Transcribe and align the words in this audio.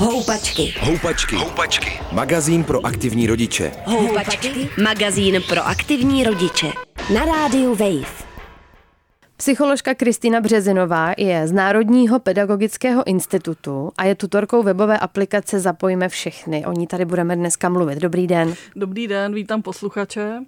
Houpačky. 0.00 0.74
Houpačky. 0.80 1.36
Houpačky. 1.36 2.00
Magazín 2.12 2.64
pro 2.64 2.86
aktivní 2.86 3.26
rodiče. 3.26 3.72
Houpačky. 3.84 4.68
Magazín 4.82 5.42
pro 5.48 5.66
aktivní 5.66 6.24
rodiče. 6.24 6.66
Na 7.14 7.24
rádiu 7.24 7.74
Wave. 7.74 8.24
Psycholožka 9.36 9.94
Kristýna 9.94 10.40
Březinová 10.40 11.12
je 11.18 11.48
z 11.48 11.52
Národního 11.52 12.18
pedagogického 12.18 13.06
institutu 13.06 13.90
a 13.98 14.04
je 14.04 14.14
tutorkou 14.14 14.62
webové 14.62 14.98
aplikace 14.98 15.60
Zapojíme 15.60 16.08
všechny. 16.08 16.66
O 16.66 16.72
ní 16.72 16.86
tady 16.86 17.04
budeme 17.04 17.36
dneska 17.36 17.68
mluvit. 17.68 17.98
Dobrý 17.98 18.26
den. 18.26 18.54
Dobrý 18.76 19.08
den, 19.08 19.34
vítám 19.34 19.62
posluchače. 19.62 20.40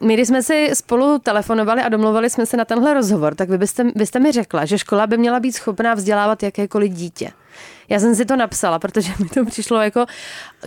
My, 0.00 0.14
když 0.14 0.28
jsme 0.28 0.42
si 0.42 0.70
spolu 0.74 1.18
telefonovali 1.18 1.82
a 1.82 1.88
domluvali 1.88 2.30
jsme 2.30 2.46
se 2.46 2.56
na 2.56 2.64
tenhle 2.64 2.94
rozhovor, 2.94 3.34
tak 3.34 3.50
vy 3.50 3.58
byste, 3.58 3.84
vy 3.94 4.06
jste 4.06 4.20
mi 4.20 4.32
řekla, 4.32 4.64
že 4.64 4.78
škola 4.78 5.06
by 5.06 5.16
měla 5.18 5.40
být 5.40 5.52
schopná 5.52 5.94
vzdělávat 5.94 6.42
jakékoliv 6.42 6.92
dítě. 6.92 7.30
Já 7.88 8.00
jsem 8.00 8.14
si 8.14 8.24
to 8.24 8.36
napsala, 8.36 8.78
protože 8.78 9.12
mi 9.18 9.28
to 9.28 9.44
přišlo 9.44 9.80
jako 9.80 10.06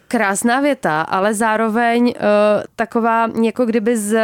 krásná 0.08 0.62
věta, 0.62 1.02
ale 1.02 1.34
zároveň 1.34 2.06
uh, 2.06 2.14
taková 2.76 3.30
jako 3.44 3.66
kdyby 3.66 3.98
z 3.98 4.14
uh, 4.14 4.20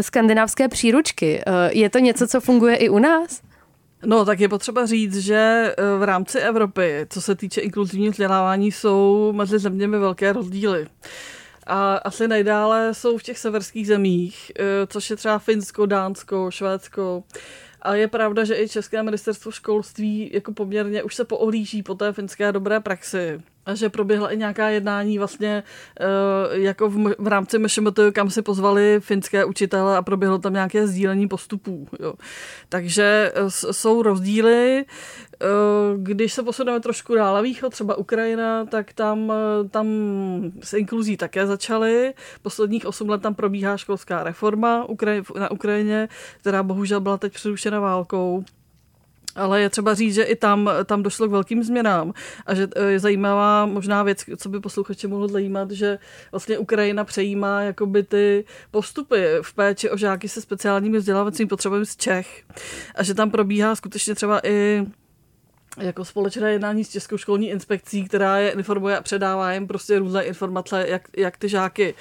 skandinávské 0.00 0.68
příručky. 0.68 1.42
Uh, 1.46 1.54
je 1.70 1.90
to 1.90 1.98
něco, 1.98 2.26
co 2.26 2.40
funguje 2.40 2.76
i 2.76 2.88
u 2.88 2.98
nás? 2.98 3.40
No, 4.04 4.24
tak 4.24 4.40
je 4.40 4.48
potřeba 4.48 4.86
říct, 4.86 5.16
že 5.16 5.74
v 5.98 6.02
rámci 6.02 6.38
Evropy, 6.38 7.06
co 7.10 7.20
se 7.20 7.34
týče 7.34 7.60
inkluzivního 7.60 8.12
vzdělávání, 8.12 8.72
jsou 8.72 9.32
mezi 9.32 9.58
zeměmi 9.58 9.98
velké 9.98 10.32
rozdíly. 10.32 10.86
A 11.66 11.94
asi 11.96 12.28
nejdále 12.28 12.94
jsou 12.94 13.18
v 13.18 13.22
těch 13.22 13.38
severských 13.38 13.86
zemích, 13.86 14.52
což 14.86 15.10
je 15.10 15.16
třeba 15.16 15.38
Finsko, 15.38 15.86
Dánsko, 15.86 16.50
Švédsko. 16.50 17.22
A 17.82 17.94
je 17.94 18.08
pravda, 18.08 18.44
že 18.44 18.62
i 18.62 18.68
České 18.68 19.02
ministerstvo 19.02 19.50
školství 19.50 20.30
jako 20.32 20.52
poměrně 20.52 21.02
už 21.02 21.14
se 21.14 21.24
poohlíží 21.24 21.82
po 21.82 21.94
té 21.94 22.12
finské 22.12 22.52
dobré 22.52 22.80
praxi. 22.80 23.40
A 23.66 23.74
že 23.74 23.88
proběhla 23.88 24.30
i 24.30 24.36
nějaká 24.36 24.68
jednání 24.68 25.18
vlastně 25.18 25.62
uh, 26.00 26.58
jako 26.58 26.90
v, 26.90 27.14
v 27.18 27.26
rámci 27.26 27.58
MŠMT, 27.58 27.98
kam 28.12 28.30
si 28.30 28.42
pozvali 28.42 28.96
finské 29.00 29.44
učitele 29.44 29.96
a 29.96 30.02
proběhlo 30.02 30.38
tam 30.38 30.52
nějaké 30.52 30.86
sdílení 30.86 31.28
postupů. 31.28 31.88
Jo. 32.00 32.14
Takže 32.68 33.32
uh, 33.42 33.48
jsou 33.48 34.02
rozdíly. 34.02 34.84
Uh, 35.42 36.02
když 36.02 36.32
se 36.32 36.42
posuneme 36.42 36.80
trošku 36.80 37.14
dále 37.14 37.42
východ, 37.42 37.70
třeba 37.70 37.94
Ukrajina, 37.94 38.64
tak 38.64 38.92
tam, 38.92 39.32
tam 39.70 39.86
s 40.62 40.72
inkluzí 40.72 41.16
také 41.16 41.46
začaly. 41.46 42.14
Posledních 42.42 42.86
8 42.86 43.08
let 43.08 43.22
tam 43.22 43.34
probíhá 43.34 43.76
školská 43.76 44.22
reforma 44.22 44.86
na 45.38 45.50
Ukrajině, 45.50 46.08
která 46.40 46.62
bohužel 46.62 47.00
byla 47.00 47.16
teď 47.16 47.32
přerušena 47.32 47.80
válkou. 47.80 48.44
Ale 49.34 49.60
je 49.60 49.70
třeba 49.70 49.94
říct, 49.94 50.14
že 50.14 50.22
i 50.22 50.36
tam, 50.36 50.70
tam 50.84 51.02
došlo 51.02 51.28
k 51.28 51.30
velkým 51.30 51.62
změnám 51.62 52.12
a 52.46 52.54
že 52.54 52.68
e, 52.76 52.84
je 52.84 52.98
zajímavá 52.98 53.66
možná 53.66 54.02
věc, 54.02 54.24
co 54.36 54.48
by 54.48 54.60
posluchače 54.60 55.08
mohlo 55.08 55.28
zajímat, 55.28 55.70
že 55.70 55.98
vlastně 56.32 56.58
Ukrajina 56.58 57.04
přejímá 57.04 57.62
jakoby 57.62 58.02
ty 58.02 58.44
postupy 58.70 59.24
v 59.42 59.54
péči 59.54 59.90
o 59.90 59.96
žáky 59.96 60.28
se 60.28 60.40
speciálními 60.40 60.98
vzdělávacími 60.98 61.48
potřebami 61.48 61.86
z 61.86 61.96
Čech 61.96 62.42
a 62.94 63.02
že 63.02 63.14
tam 63.14 63.30
probíhá 63.30 63.74
skutečně 63.74 64.14
třeba 64.14 64.40
i 64.46 64.86
jako 65.80 66.04
společné 66.04 66.52
jednání 66.52 66.84
s 66.84 66.88
Českou 66.88 67.16
školní 67.16 67.50
inspekcí, 67.50 68.04
která 68.04 68.38
je 68.38 68.50
informuje 68.50 68.98
a 68.98 69.02
předává 69.02 69.52
jim 69.52 69.66
prostě 69.66 69.98
různé 69.98 70.24
informace, 70.24 70.84
jak, 70.88 71.02
jak 71.16 71.36
ty 71.36 71.48
žáky, 71.48 71.94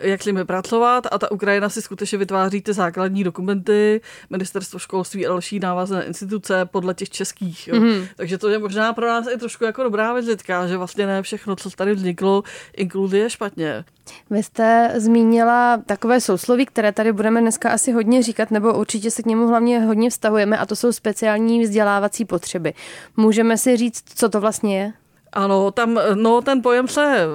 jak 0.00 0.22
s 0.22 0.26
nimi 0.26 0.44
pracovat 0.44 1.06
a 1.12 1.18
ta 1.18 1.30
Ukrajina 1.30 1.68
si 1.68 1.82
skutečně 1.82 2.18
vytváří 2.18 2.62
ty 2.62 2.72
základní 2.72 3.24
dokumenty, 3.24 4.00
ministerstvo 4.30 4.78
školství 4.78 5.26
a 5.26 5.28
další 5.28 5.58
návazné 5.58 6.04
instituce 6.04 6.64
podle 6.64 6.94
těch 6.94 7.10
českých. 7.10 7.68
Jo. 7.68 7.74
Mm-hmm. 7.74 8.08
Takže 8.16 8.38
to 8.38 8.48
je 8.48 8.58
možná 8.58 8.92
pro 8.92 9.06
nás 9.06 9.26
i 9.34 9.38
trošku 9.38 9.64
jako 9.64 9.82
dobrá 9.82 10.12
vizitka, 10.12 10.66
že 10.66 10.76
vlastně 10.76 11.06
ne 11.06 11.22
všechno, 11.22 11.56
co 11.56 11.70
tady 11.70 11.94
vzniklo, 11.94 12.42
inkluzie 12.76 13.22
je 13.22 13.30
špatně. 13.30 13.84
Vy 14.30 14.42
jste 14.42 14.92
zmínila 14.96 15.82
takové 15.86 16.20
sousloví, 16.20 16.66
které 16.66 16.92
tady 16.92 17.12
budeme 17.12 17.40
dneska 17.40 17.70
asi 17.70 17.92
hodně 17.92 18.22
říkat, 18.22 18.50
nebo 18.50 18.78
určitě 18.78 19.10
se 19.10 19.22
k 19.22 19.26
němu 19.26 19.48
hlavně 19.48 19.80
hodně 19.80 20.10
vztahujeme, 20.10 20.58
a 20.58 20.66
to 20.66 20.76
jsou 20.76 20.92
speciální 20.92 21.62
vzdělávací 21.62 22.24
potřeby. 22.24 22.74
Můžeme 23.16 23.58
si 23.58 23.76
říct, 23.76 24.02
co 24.14 24.28
to 24.28 24.40
vlastně 24.40 24.78
je? 24.78 24.92
Ano, 25.32 25.70
tam, 25.70 26.00
no, 26.14 26.42
ten 26.42 26.62
pojem 26.62 26.88
se 26.88 27.26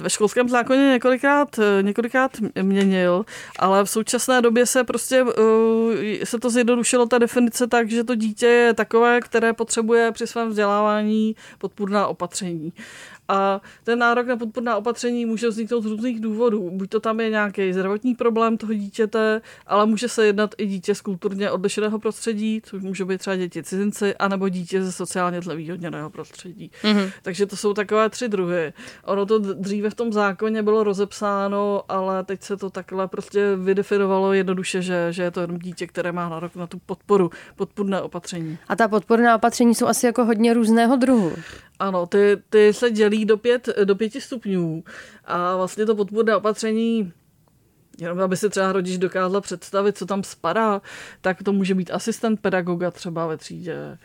ve, 0.00 0.10
školském 0.10 0.48
zákoně 0.48 0.92
několikrát, 0.92 1.60
několikrát 1.82 2.30
měnil, 2.62 3.24
ale 3.58 3.84
v 3.84 3.90
současné 3.90 4.42
době 4.42 4.66
se 4.66 4.84
prostě 4.84 5.22
uh, 5.22 5.30
se 6.24 6.38
to 6.38 6.50
zjednodušilo 6.50 7.06
ta 7.06 7.18
definice 7.18 7.66
tak, 7.66 7.90
že 7.90 8.04
to 8.04 8.14
dítě 8.14 8.46
je 8.46 8.74
takové, 8.74 9.20
které 9.20 9.52
potřebuje 9.52 10.12
při 10.12 10.26
svém 10.26 10.48
vzdělávání 10.48 11.36
podpůrná 11.58 12.06
opatření. 12.06 12.72
A 13.30 13.60
ten 13.84 13.98
nárok 13.98 14.26
na 14.26 14.36
podporná 14.36 14.76
opatření 14.76 15.26
může 15.26 15.48
vzniknout 15.48 15.80
z 15.80 15.86
různých 15.86 16.20
důvodů. 16.20 16.70
Buď 16.72 16.90
to 16.90 17.00
tam 17.00 17.20
je 17.20 17.30
nějaký 17.30 17.72
zdravotní 17.72 18.14
problém 18.14 18.56
toho 18.56 18.74
dítěte, 18.74 19.40
ale 19.66 19.86
může 19.86 20.08
se 20.08 20.26
jednat 20.26 20.54
i 20.58 20.66
dítě 20.66 20.94
z 20.94 21.00
kulturně 21.00 21.50
odlišeného 21.50 21.98
prostředí, 21.98 22.62
což 22.64 22.82
může 22.82 23.04
být 23.04 23.18
třeba 23.18 23.36
děti 23.36 23.62
cizinci, 23.62 24.14
anebo 24.14 24.48
dítě 24.48 24.82
ze 24.82 24.92
sociálně 24.92 25.40
tlevýhodněného 25.40 26.10
prostředí. 26.10 26.70
Mm-hmm. 26.82 27.12
Takže 27.22 27.46
to 27.46 27.56
jsou 27.56 27.74
takové 27.74 28.10
tři 28.10 28.28
druhy. 28.28 28.72
Ono 29.04 29.26
to 29.26 29.38
dříve 29.38 29.90
v 29.90 29.94
tom 29.94 30.12
zákoně 30.12 30.62
bylo 30.62 30.84
rozepsáno, 30.84 31.82
ale 31.88 32.24
teď 32.24 32.42
se 32.42 32.56
to 32.56 32.70
takhle 32.70 33.08
prostě 33.08 33.56
vydefinovalo 33.56 34.32
jednoduše, 34.32 34.82
že, 34.82 35.06
že 35.10 35.22
je 35.22 35.30
to 35.30 35.40
jenom 35.40 35.58
dítě, 35.58 35.86
které 35.86 36.12
má 36.12 36.28
nárok 36.28 36.56
na 36.56 36.66
tu 36.66 36.78
podporu, 36.86 37.30
podpůrné 37.56 38.00
opatření. 38.00 38.58
A 38.68 38.76
ta 38.76 38.88
podporná 38.88 39.36
opatření 39.36 39.74
jsou 39.74 39.86
asi 39.86 40.06
jako 40.06 40.24
hodně 40.24 40.54
různého 40.54 40.96
druhu. 40.96 41.32
Ano, 41.78 42.06
ty, 42.06 42.36
ty 42.50 42.72
se 42.72 42.90
dělí 42.90 43.19
do, 43.24 43.36
pět, 43.36 43.68
do 43.84 43.96
pěti 43.96 44.20
stupňů. 44.20 44.84
A 45.24 45.56
vlastně 45.56 45.86
to 45.86 45.94
podpůrné 45.94 46.36
opatření 46.36 47.12
Jenom 48.00 48.20
aby 48.20 48.36
si 48.36 48.50
třeba 48.50 48.72
rodič 48.72 48.98
dokázal 48.98 49.40
představit, 49.40 49.96
co 49.96 50.06
tam 50.06 50.22
spadá, 50.22 50.82
tak 51.20 51.42
to 51.42 51.52
může 51.52 51.74
být 51.74 51.90
asistent 51.90 52.40
pedagoga 52.40 52.90
třeba 52.90 53.26
ve 53.26 53.36
třídě. 53.36 53.98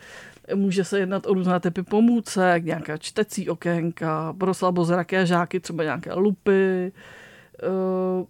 Může 0.54 0.84
se 0.84 0.98
jednat 0.98 1.26
o 1.26 1.34
různé 1.34 1.60
typy 1.60 1.82
pomůcek, 1.82 2.64
nějaká 2.64 2.96
čtecí 2.96 3.50
okénka, 3.50 4.34
pro 4.38 4.54
slabozraké 4.54 5.26
žáky 5.26 5.60
třeba 5.60 5.84
nějaké 5.84 6.14
lupy, 6.14 6.92
Eh, 7.62 8.26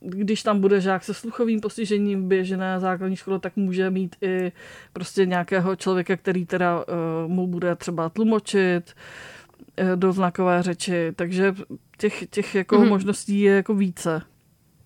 když 0.00 0.42
tam 0.42 0.60
bude 0.60 0.80
žák 0.80 1.04
se 1.04 1.14
sluchovým 1.14 1.60
postižením 1.60 2.22
v 2.22 2.26
běžné 2.26 2.80
základní 2.80 3.16
škole, 3.16 3.38
tak 3.38 3.56
může 3.56 3.90
mít 3.90 4.16
i 4.22 4.52
prostě 4.92 5.26
nějakého 5.26 5.76
člověka, 5.76 6.16
který 6.16 6.46
teda 6.46 6.84
eh, 6.88 7.28
mu 7.28 7.46
bude 7.46 7.76
třeba 7.76 8.08
tlumočit 8.08 8.94
do 9.94 10.12
znakové 10.12 10.62
řeči, 10.62 11.12
takže 11.16 11.54
těch, 11.98 12.26
těch 12.30 12.54
jako 12.54 12.76
mm-hmm. 12.76 12.88
možností 12.88 13.40
je 13.40 13.54
jako 13.54 13.74
více. 13.74 14.22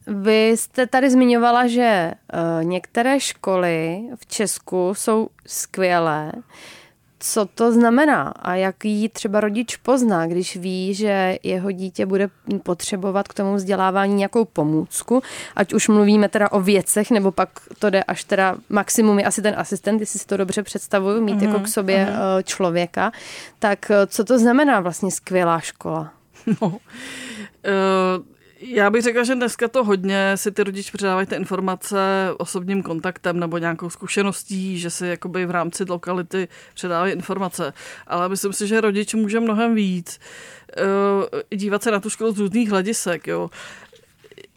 Vy 0.06 0.48
jste 0.48 0.86
tady 0.86 1.10
zmiňovala, 1.10 1.66
že 1.66 2.12
některé 2.62 3.20
školy 3.20 4.03
v 4.16 4.26
Česku 4.26 4.94
jsou 4.94 5.28
skvělé, 5.47 6.32
co 7.25 7.47
to 7.47 7.72
znamená 7.72 8.22
a 8.22 8.55
jak 8.55 8.84
jí 8.84 9.09
třeba 9.09 9.41
rodič 9.41 9.77
pozná, 9.77 10.27
když 10.27 10.56
ví, 10.56 10.94
že 10.94 11.38
jeho 11.43 11.71
dítě 11.71 12.06
bude 12.06 12.28
potřebovat 12.62 13.28
k 13.28 13.34
tomu 13.34 13.55
vzdělávání 13.55 14.15
nějakou 14.15 14.44
pomůcku, 14.44 15.22
ať 15.56 15.72
už 15.72 15.88
mluvíme 15.88 16.28
teda 16.28 16.53
o 16.53 16.60
věcech, 16.60 17.10
nebo 17.10 17.33
pak 17.33 17.49
to 17.78 17.91
jde 17.91 18.03
až 18.03 18.25
teda 18.25 18.56
maximum 18.69 19.19
je 19.19 19.25
asi 19.25 19.43
ten 19.43 19.55
asistent, 19.59 20.00
jestli 20.00 20.19
si 20.19 20.27
to 20.27 20.37
dobře 20.37 20.62
představuju, 20.62 21.25
mít 21.25 21.38
mm-hmm, 21.38 21.49
jako 21.49 21.60
k 21.60 21.69
sobě 21.69 22.06
mm-hmm. 22.06 22.43
člověka, 22.44 23.12
tak 23.59 23.91
eh, 23.91 24.06
co 24.06 24.25
to 24.25 24.39
znamená 24.39 24.81
vlastně 24.81 25.10
skvělá 25.10 25.60
škola? 25.60 26.12
No, 26.60 26.69
uh, 26.69 26.78
já 28.65 28.91
bych 28.91 29.03
řekla, 29.03 29.25
že 29.25 29.34
dneska 29.34 29.69
to 29.69 29.84
hodně 29.84 30.37
si 30.37 30.53
ty 30.53 30.65
rodiče 30.65 30.91
předávají 30.93 31.27
ty 31.27 31.34
informace 31.34 31.99
osobním 32.39 32.83
kontaktem 32.83 33.41
nebo 33.41 33.59
nějakou 33.59 33.91
zkušeností, 33.91 34.78
že 34.78 34.91
si 34.91 35.06
jakoby 35.06 35.47
v 35.47 35.50
rámci 35.50 35.84
lokality 35.89 36.49
předávají 36.75 37.12
informace. 37.12 37.72
Ale 38.06 38.28
myslím 38.28 38.53
si, 38.53 38.67
že 38.67 38.81
rodič 38.81 39.15
může 39.15 39.41
mnohem 39.41 39.75
víc 39.75 40.21
uh, 40.78 41.59
dívat 41.59 41.83
se 41.83 41.91
na 41.91 42.01
tu 42.01 42.10
školu 42.10 42.33
z 42.33 42.39
různých 42.39 42.71
hledisek. 42.71 43.27
Jo. 43.27 43.51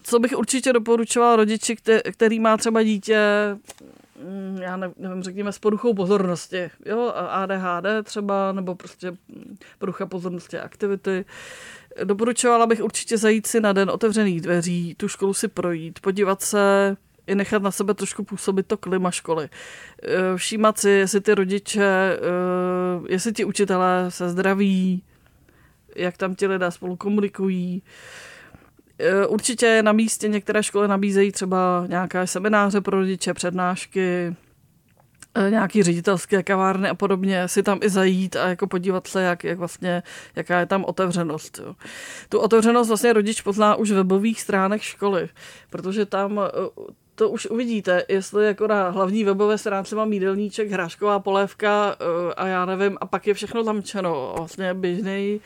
Co 0.03 0.19
bych 0.19 0.37
určitě 0.37 0.73
doporučoval 0.73 1.35
rodiči, 1.35 1.75
který 2.11 2.39
má 2.39 2.57
třeba 2.57 2.83
dítě 2.83 3.19
mm, 4.23 4.57
já 4.61 4.77
nevím, 4.77 5.23
řekněme, 5.23 5.51
s 5.51 5.59
poruchou 5.59 5.93
pozornosti, 5.93 6.69
jo, 6.85 7.13
ADHD 7.29 7.85
třeba, 8.03 8.51
nebo 8.51 8.75
prostě 8.75 9.13
porucha 9.79 10.05
pozornosti 10.05 10.59
aktivity, 10.59 11.25
Doporučovala 12.03 12.67
bych 12.67 12.83
určitě 12.83 13.17
zajít 13.17 13.47
si 13.47 13.59
na 13.59 13.73
den 13.73 13.89
otevřených 13.89 14.41
dveří, 14.41 14.95
tu 14.95 15.07
školu 15.07 15.33
si 15.33 15.47
projít, 15.47 15.99
podívat 15.99 16.41
se, 16.41 16.97
i 17.27 17.35
nechat 17.35 17.61
na 17.61 17.71
sebe 17.71 17.93
trošku 17.93 18.23
působit 18.23 18.67
to 18.67 18.77
klima 18.77 19.11
školy. 19.11 19.49
Eh, 20.03 20.37
všímat 20.37 20.77
si, 20.79 20.89
jestli 20.89 21.21
ty 21.21 21.35
rodiče, 21.35 21.83
eh, 21.83 22.19
jestli 23.09 23.33
ti 23.33 23.45
učitelé 23.45 24.05
se 24.09 24.29
zdraví, 24.29 25.03
jak 25.95 26.17
tam 26.17 26.35
ti 26.35 26.47
lidé 26.47 26.71
spolu 26.71 26.95
komunikují. 26.95 27.83
Eh, 28.99 29.27
určitě 29.27 29.83
na 29.83 29.91
místě 29.91 30.27
některé 30.27 30.63
školy 30.63 30.87
nabízejí 30.87 31.31
třeba 31.31 31.85
nějaké 31.87 32.27
semináře 32.27 32.81
pro 32.81 32.99
rodiče, 32.99 33.33
přednášky, 33.33 34.35
nějaký 35.49 35.83
ředitelské 35.83 36.43
kavárny 36.43 36.89
a 36.89 36.95
podobně, 36.95 37.47
si 37.47 37.63
tam 37.63 37.79
i 37.81 37.89
zajít 37.89 38.35
a 38.35 38.47
jako 38.47 38.67
podívat 38.67 39.07
se, 39.07 39.21
jak, 39.21 39.43
jak 39.43 39.57
vlastně, 39.57 40.03
jaká 40.35 40.59
je 40.59 40.65
tam 40.65 40.85
otevřenost. 40.85 41.59
Jo. 41.65 41.75
Tu 42.29 42.39
otevřenost 42.39 42.87
vlastně 42.87 43.13
rodič 43.13 43.41
pozná 43.41 43.75
už 43.75 43.91
webových 43.91 44.41
stránek 44.41 44.81
školy, 44.81 45.29
protože 45.69 46.05
tam 46.05 46.39
e, 46.39 46.51
to 47.15 47.29
už 47.29 47.45
uvidíte, 47.45 48.03
jestli 48.07 48.45
jako 48.45 48.67
na 48.67 48.89
hlavní 48.89 49.23
webové 49.23 49.57
stránce 49.57 49.95
mám 49.95 50.13
jídelníček, 50.13 50.71
hrášková 50.71 51.19
polévka 51.19 51.95
a 52.37 52.47
já 52.47 52.65
nevím, 52.65 52.97
a 53.01 53.05
pak 53.05 53.27
je 53.27 53.33
všechno 53.33 53.63
zamčeno. 53.63 54.33
Vlastně 54.37 54.73
běžný 54.73 55.41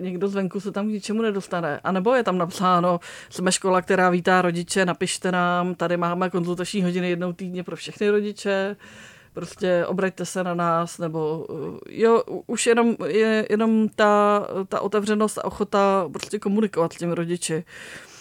někdo 0.00 0.28
zvenku 0.28 0.60
se 0.60 0.72
tam 0.72 0.86
k 0.88 0.90
ničemu 0.90 1.22
nedostane. 1.22 1.80
A 1.84 1.92
nebo 1.92 2.14
je 2.14 2.22
tam 2.22 2.38
napsáno, 2.38 3.00
jsme 3.30 3.52
škola, 3.52 3.82
která 3.82 4.10
vítá 4.10 4.42
rodiče, 4.42 4.86
napište 4.86 5.32
nám, 5.32 5.74
tady 5.74 5.96
máme 5.96 6.30
konzultační 6.30 6.82
hodiny 6.82 7.10
jednou 7.10 7.32
týdně 7.32 7.64
pro 7.64 7.76
všechny 7.76 8.10
rodiče, 8.10 8.76
prostě 9.32 9.86
obraťte 9.86 10.24
se 10.24 10.44
na 10.44 10.54
nás, 10.54 10.98
nebo 10.98 11.46
eh, 11.50 12.00
jo, 12.02 12.22
už 12.46 12.66
jenom, 12.66 12.96
je 13.06 13.46
jenom 13.50 13.88
ta, 13.88 14.46
ta 14.68 14.80
otevřenost 14.80 15.38
a 15.38 15.44
ochota 15.44 16.08
prostě 16.12 16.38
komunikovat 16.38 16.92
s 16.92 16.96
těmi 16.96 17.14
rodiči. 17.14 17.54
Eh, 17.54 18.13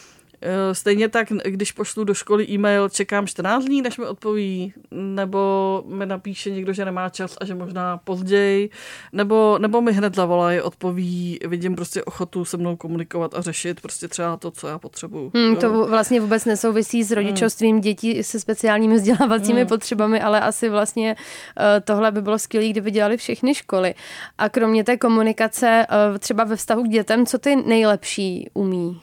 stejně 0.74 1.10
tak, 1.10 1.28
když 1.46 1.72
pošlu 1.72 2.04
do 2.04 2.14
školy 2.14 2.50
e-mail, 2.50 2.90
čekám 2.90 3.28
14 3.28 3.66
dní, 3.66 3.82
než 3.82 3.98
mi 3.98 4.06
odpoví, 4.06 4.74
nebo 4.92 5.84
mi 5.88 6.06
napíše 6.06 6.52
někdo, 6.52 6.74
že 6.74 6.86
nemá 6.86 7.10
čas 7.10 7.38
a 7.42 7.46
že 7.46 7.56
možná 7.56 7.98
později, 7.98 8.70
nebo, 9.12 9.58
nebo 9.62 9.82
mi 9.82 9.94
hned 9.94 10.16
zavolají, 10.16 10.62
odpoví, 10.62 11.40
vidím 11.48 11.76
prostě 11.76 12.04
ochotu 12.04 12.46
se 12.46 12.58
mnou 12.58 12.76
komunikovat 12.76 13.36
a 13.36 13.42
řešit 13.42 13.82
prostě 13.82 14.08
třeba 14.08 14.38
to, 14.38 14.52
co 14.52 14.68
já 14.68 14.80
potřebuju. 14.80 15.32
Hmm, 15.36 15.56
to 15.56 15.88
vlastně 15.88 16.22
vůbec 16.22 16.46
nesouvisí 16.46 17.04
s 17.04 17.12
rodičovstvím 17.12 17.76
hmm. 17.76 17.82
dětí 17.82 18.24
se 18.24 18.40
speciálními 18.40 18.96
vzdělávacími 18.96 19.60
hmm. 19.60 19.68
potřebami, 19.68 20.22
ale 20.22 20.40
asi 20.40 20.70
vlastně 20.70 21.16
eh, 21.60 21.82
tohle 21.82 22.12
by 22.12 22.22
bylo 22.22 22.40
skvělé, 22.40 22.68
kdyby 22.68 22.92
dělali 22.92 23.18
všechny 23.18 23.56
školy. 23.56 23.96
A 24.38 24.50
kromě 24.50 24.84
té 24.84 24.98
komunikace 24.98 25.86
eh, 25.90 26.20
třeba 26.20 26.44
ve 26.44 26.56
vztahu 26.56 26.84
k 26.84 26.90
dětem, 26.90 27.26
co 27.26 27.38
ty 27.38 27.56
nejlepší 27.56 28.50
umí? 28.54 29.02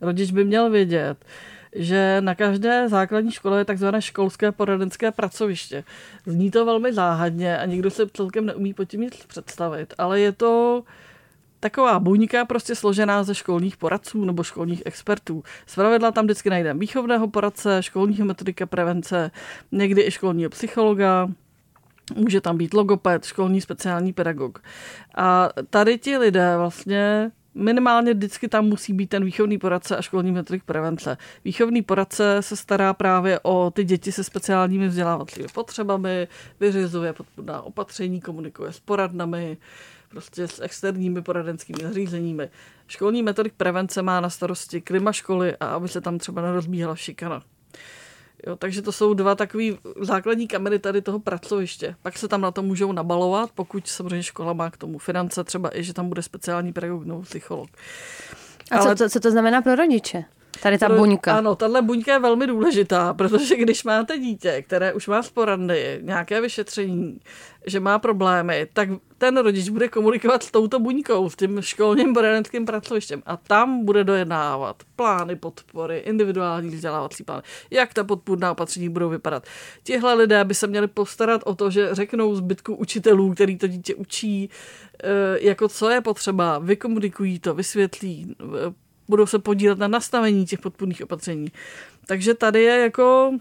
Rodič 0.00 0.30
by 0.30 0.44
měl 0.44 0.70
vědět, 0.70 1.24
že 1.72 2.16
na 2.20 2.34
každé 2.34 2.88
základní 2.88 3.32
škole 3.32 3.58
je 3.58 3.64
takzvané 3.64 4.02
školské 4.02 4.52
poradenské 4.52 5.12
pracoviště. 5.12 5.84
Zní 6.26 6.50
to 6.50 6.64
velmi 6.64 6.92
záhadně 6.92 7.58
a 7.58 7.64
nikdo 7.66 7.90
se 7.90 8.06
celkem 8.12 8.46
neumí 8.46 8.74
pod 8.74 8.84
tím 8.84 9.00
nic 9.00 9.26
představit, 9.26 9.94
ale 9.98 10.20
je 10.20 10.32
to 10.32 10.82
taková 11.60 12.00
buňka 12.00 12.44
prostě 12.44 12.74
složená 12.74 13.22
ze 13.22 13.34
školních 13.34 13.76
poradců 13.76 14.24
nebo 14.24 14.42
školních 14.42 14.82
expertů. 14.84 15.42
Zpravidla 15.66 16.12
tam 16.12 16.24
vždycky 16.24 16.50
najdeme 16.50 16.80
výchovného 16.80 17.28
poradce, 17.28 17.82
školního 17.82 18.26
metodika 18.26 18.66
prevence, 18.66 19.30
někdy 19.72 20.06
i 20.06 20.10
školního 20.10 20.50
psychologa, 20.50 21.28
může 22.14 22.40
tam 22.40 22.58
být 22.58 22.74
logoped, 22.74 23.24
školní 23.24 23.60
speciální 23.60 24.12
pedagog. 24.12 24.62
A 25.16 25.48
tady 25.70 25.98
ti 25.98 26.18
lidé 26.18 26.56
vlastně 26.56 27.30
minimálně 27.56 28.14
vždycky 28.14 28.48
tam 28.48 28.64
musí 28.64 28.92
být 28.92 29.06
ten 29.06 29.24
výchovný 29.24 29.58
poradce 29.58 29.96
a 29.96 30.02
školní 30.02 30.32
metrik 30.32 30.64
prevence. 30.64 31.16
Výchovný 31.44 31.82
poradce 31.82 32.36
se 32.40 32.56
stará 32.56 32.94
právě 32.94 33.40
o 33.42 33.70
ty 33.70 33.84
děti 33.84 34.12
se 34.12 34.24
speciálními 34.24 34.88
vzdělávacími 34.88 35.48
potřebami, 35.54 36.28
vyřizuje 36.60 37.12
podpůrná 37.12 37.62
opatření, 37.62 38.20
komunikuje 38.20 38.72
s 38.72 38.80
poradnami, 38.80 39.56
prostě 40.08 40.48
s 40.48 40.62
externími 40.62 41.22
poradenskými 41.22 41.82
zařízeními. 41.82 42.50
Školní 42.86 43.22
metodik 43.22 43.52
prevence 43.56 44.02
má 44.02 44.20
na 44.20 44.30
starosti 44.30 44.80
klima 44.80 45.12
školy 45.12 45.56
a 45.56 45.66
aby 45.66 45.88
se 45.88 46.00
tam 46.00 46.18
třeba 46.18 46.42
nerozbíhala 46.42 46.96
šikana. 46.96 47.42
Jo, 48.46 48.56
takže 48.56 48.82
to 48.82 48.92
jsou 48.92 49.14
dva 49.14 49.34
takové 49.34 49.64
základní 50.00 50.48
kamery 50.48 50.78
tady 50.78 51.02
toho 51.02 51.18
pracoviště. 51.18 51.96
Pak 52.02 52.18
se 52.18 52.28
tam 52.28 52.40
na 52.40 52.50
to 52.50 52.62
můžou 52.62 52.92
nabalovat, 52.92 53.50
pokud 53.54 53.88
samozřejmě 53.88 54.22
škola 54.22 54.52
má 54.52 54.70
k 54.70 54.76
tomu 54.76 54.98
finance, 54.98 55.44
třeba 55.44 55.78
i, 55.78 55.84
že 55.84 55.94
tam 55.94 56.08
bude 56.08 56.22
speciální 56.22 56.72
pedagog 56.72 57.04
nebo 57.04 57.22
psycholog. 57.22 57.68
A 58.70 58.78
Ale... 58.78 58.96
co, 58.96 59.04
co, 59.04 59.10
co 59.10 59.20
to 59.20 59.30
znamená 59.30 59.62
pro 59.62 59.74
rodiče? 59.74 60.24
Tady 60.62 60.78
ta 60.78 60.88
buňka. 60.88 61.36
Ano, 61.36 61.56
tahle 61.56 61.82
buňka 61.82 62.12
je 62.12 62.18
velmi 62.18 62.46
důležitá, 62.46 63.14
protože 63.14 63.56
když 63.56 63.84
máte 63.84 64.18
dítě, 64.18 64.62
které 64.62 64.92
už 64.92 65.08
má 65.08 65.22
sporadny, 65.22 65.98
nějaké 66.02 66.40
vyšetření, 66.40 67.20
že 67.66 67.80
má 67.80 67.98
problémy, 67.98 68.66
tak 68.72 68.88
ten 69.18 69.36
rodič 69.36 69.68
bude 69.68 69.88
komunikovat 69.88 70.42
s 70.42 70.50
touto 70.50 70.80
buňkou, 70.80 71.30
s 71.30 71.36
tím 71.36 71.62
školním 71.62 72.14
poradenským 72.14 72.66
pracovištěm 72.66 73.22
a 73.26 73.36
tam 73.36 73.84
bude 73.84 74.04
dojednávat 74.04 74.76
plány 74.96 75.36
podpory, 75.36 75.98
individuální 75.98 76.70
vzdělávací 76.70 77.24
plány, 77.24 77.42
jak 77.70 77.94
ta 77.94 78.04
podpůrná 78.04 78.52
opatření 78.52 78.88
budou 78.88 79.08
vypadat. 79.08 79.46
Tihle 79.82 80.14
lidé 80.14 80.44
by 80.44 80.54
se 80.54 80.66
měli 80.66 80.86
postarat 80.86 81.42
o 81.44 81.54
to, 81.54 81.70
že 81.70 81.88
řeknou 81.92 82.34
zbytku 82.34 82.74
učitelů, 82.74 83.34
který 83.34 83.58
to 83.58 83.66
dítě 83.66 83.94
učí, 83.94 84.50
eh, 85.02 85.08
jako 85.40 85.68
co 85.68 85.90
je 85.90 86.00
potřeba, 86.00 86.58
vykomunikují 86.58 87.38
to, 87.38 87.54
vysvětlí, 87.54 88.34
budou 89.08 89.26
se 89.26 89.38
podílet 89.38 89.78
na 89.78 89.88
nastavení 89.88 90.46
těch 90.46 90.60
podpůrných 90.60 91.02
opatření. 91.02 91.48
Takže 92.06 92.34
tady 92.34 92.62
je 92.62 92.80
jako 92.80 93.32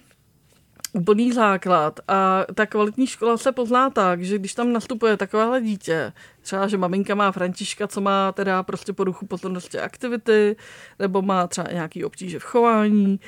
úplný 0.94 1.32
základ 1.32 2.00
a 2.08 2.46
ta 2.56 2.66
kvalitní 2.66 3.08
škola 3.08 3.38
se 3.38 3.52
pozná 3.52 3.90
tak, 3.90 4.24
že 4.24 4.38
když 4.38 4.54
tam 4.54 4.74
nastupuje 4.74 5.18
takovéhle 5.18 5.62
dítě, 5.62 6.14
třeba, 6.42 6.68
že 6.68 6.78
maminka 6.78 7.16
má 7.16 7.32
Františka, 7.32 7.88
co 7.88 8.02
má 8.02 8.32
teda 8.32 8.64
prostě 8.64 8.94
poruchu 8.94 9.26
pozornosti 9.26 9.80
aktivity, 9.80 10.56
nebo 11.00 11.22
má 11.22 11.48
třeba 11.48 11.68
nějaký 11.72 12.06
obtíže 12.06 12.40
v 12.40 12.44
chování, 12.44 13.20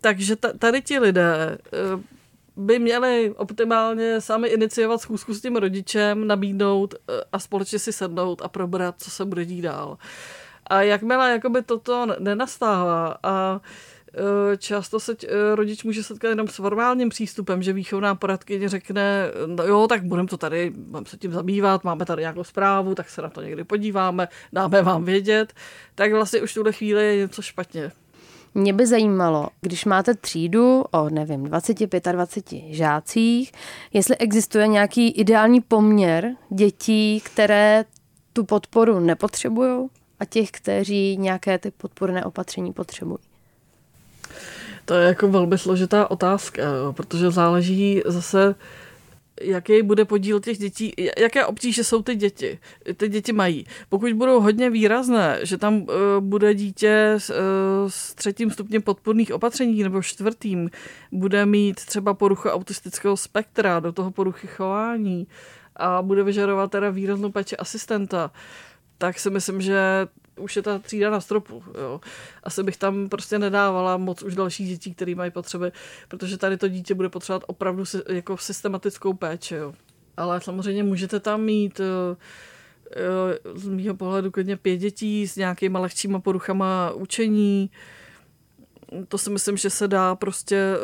takže 0.00 0.36
tady 0.36 0.82
ti 0.82 0.98
lidé 0.98 1.58
eh, 1.72 2.02
by 2.56 2.78
měli 2.78 3.34
optimálně 3.36 4.20
sami 4.20 4.48
iniciovat 4.48 5.00
schůzku 5.00 5.34
s 5.34 5.40
tím 5.40 5.56
rodičem, 5.56 6.26
nabídnout 6.26 6.94
eh, 6.94 7.20
a 7.32 7.38
společně 7.38 7.78
si 7.78 7.92
sednout 7.92 8.42
a 8.42 8.48
probrat, 8.48 8.94
co 8.98 9.10
se 9.10 9.24
bude 9.24 9.44
dít 9.44 9.62
dál. 9.62 9.98
A 10.66 10.82
jakmile 10.82 11.30
jakoby 11.30 11.62
toto 11.62 12.06
nenastává 12.18 13.16
a 13.22 13.60
e, 14.52 14.56
Často 14.56 15.00
se 15.00 15.12
e, 15.12 15.54
rodič 15.56 15.84
může 15.84 16.02
setkat 16.02 16.28
jenom 16.28 16.48
s 16.48 16.54
formálním 16.54 17.08
přístupem, 17.08 17.62
že 17.62 17.72
výchovná 17.72 18.14
poradkyně 18.14 18.68
řekne, 18.68 19.30
no 19.46 19.64
jo, 19.64 19.86
tak 19.88 20.04
budeme 20.04 20.28
to 20.28 20.36
tady, 20.36 20.72
budeme 20.76 21.06
se 21.06 21.16
tím 21.16 21.32
zabývat, 21.32 21.84
máme 21.84 22.04
tady 22.04 22.22
nějakou 22.22 22.44
zprávu, 22.44 22.94
tak 22.94 23.10
se 23.10 23.22
na 23.22 23.28
to 23.28 23.42
někdy 23.42 23.64
podíváme, 23.64 24.28
dáme 24.52 24.82
vám 24.82 25.04
vědět, 25.04 25.52
tak 25.94 26.12
vlastně 26.12 26.42
už 26.42 26.54
tuhle 26.54 26.72
chvíli 26.72 27.04
je 27.04 27.16
něco 27.16 27.42
špatně. 27.42 27.92
Mě 28.56 28.72
by 28.72 28.86
zajímalo, 28.86 29.48
když 29.60 29.84
máte 29.84 30.14
třídu 30.14 30.84
o, 30.90 31.10
nevím, 31.10 31.44
20-25 31.44 32.64
žácích, 32.70 33.52
jestli 33.92 34.16
existuje 34.16 34.68
nějaký 34.68 35.10
ideální 35.10 35.60
poměr 35.60 36.36
dětí, 36.50 37.20
které 37.20 37.84
tu 38.32 38.44
podporu 38.44 39.00
nepotřebují 39.00 39.88
a 40.20 40.24
těch, 40.24 40.50
kteří 40.50 41.16
nějaké 41.16 41.58
ty 41.58 41.70
podporné 41.70 42.24
opatření 42.24 42.72
potřebují? 42.72 43.18
To 44.84 44.94
je 44.94 45.08
jako 45.08 45.28
velmi 45.28 45.58
složitá 45.58 46.10
otázka, 46.10 46.62
protože 46.92 47.30
záleží 47.30 48.02
zase, 48.06 48.54
jaký 49.40 49.82
bude 49.82 50.04
podíl 50.04 50.40
těch 50.40 50.58
dětí, 50.58 50.94
jaké 51.18 51.46
obtíže 51.46 51.84
jsou 51.84 52.02
ty 52.02 52.14
děti. 52.14 52.58
Ty 52.96 53.08
děti 53.08 53.32
mají. 53.32 53.66
Pokud 53.88 54.12
budou 54.12 54.40
hodně 54.40 54.70
výrazné, 54.70 55.38
že 55.42 55.58
tam 55.58 55.74
uh, 55.74 55.88
bude 56.20 56.54
dítě 56.54 57.14
s, 57.18 57.30
uh, 57.30 57.36
s 57.88 58.14
třetím 58.14 58.50
stupněm 58.50 58.82
podporných 58.82 59.32
opatření 59.32 59.82
nebo 59.82 60.02
čtvrtým, 60.02 60.70
bude 61.12 61.46
mít 61.46 61.84
třeba 61.84 62.14
poruchu 62.14 62.48
autistického 62.48 63.16
spektra, 63.16 63.80
do 63.80 63.92
toho 63.92 64.10
poruchy 64.10 64.46
chování 64.46 65.26
a 65.76 66.02
bude 66.02 66.22
vyžadovat 66.22 66.70
teda 66.70 66.90
výraznou 66.90 67.30
péči 67.30 67.56
asistenta, 67.56 68.30
tak 69.04 69.18
si 69.18 69.30
myslím, 69.30 69.60
že 69.60 70.06
už 70.40 70.56
je 70.56 70.62
ta 70.62 70.78
třída 70.78 71.10
na 71.10 71.20
stropu. 71.20 71.62
Jo. 71.80 72.00
Asi 72.42 72.62
bych 72.62 72.76
tam 72.76 73.08
prostě 73.08 73.38
nedávala 73.38 73.96
moc 73.96 74.22
už 74.22 74.34
dalších 74.34 74.68
dětí, 74.68 74.94
které 74.94 75.14
mají 75.14 75.30
potřeby, 75.30 75.72
protože 76.08 76.38
tady 76.38 76.56
to 76.56 76.68
dítě 76.68 76.94
bude 76.94 77.08
potřebovat 77.08 77.44
opravdu 77.46 77.84
jako 78.08 78.36
systematickou 78.36 79.12
péči. 79.12 79.54
Jo. 79.54 79.74
Ale 80.16 80.40
samozřejmě 80.40 80.82
můžete 80.82 81.20
tam 81.20 81.42
mít 81.42 81.80
eh, 81.80 82.16
eh, 82.96 83.58
z 83.58 83.68
mýho 83.68 83.94
pohledu 83.94 84.30
klidně 84.30 84.56
pět 84.56 84.76
dětí 84.76 85.28
s 85.28 85.36
nějakýma 85.36 85.80
lehčíma 85.80 86.20
poruchama 86.20 86.90
učení, 86.90 87.70
to 89.08 89.18
si 89.18 89.30
myslím, 89.30 89.56
že 89.56 89.70
se 89.70 89.88
dá 89.88 90.14
prostě 90.14 90.76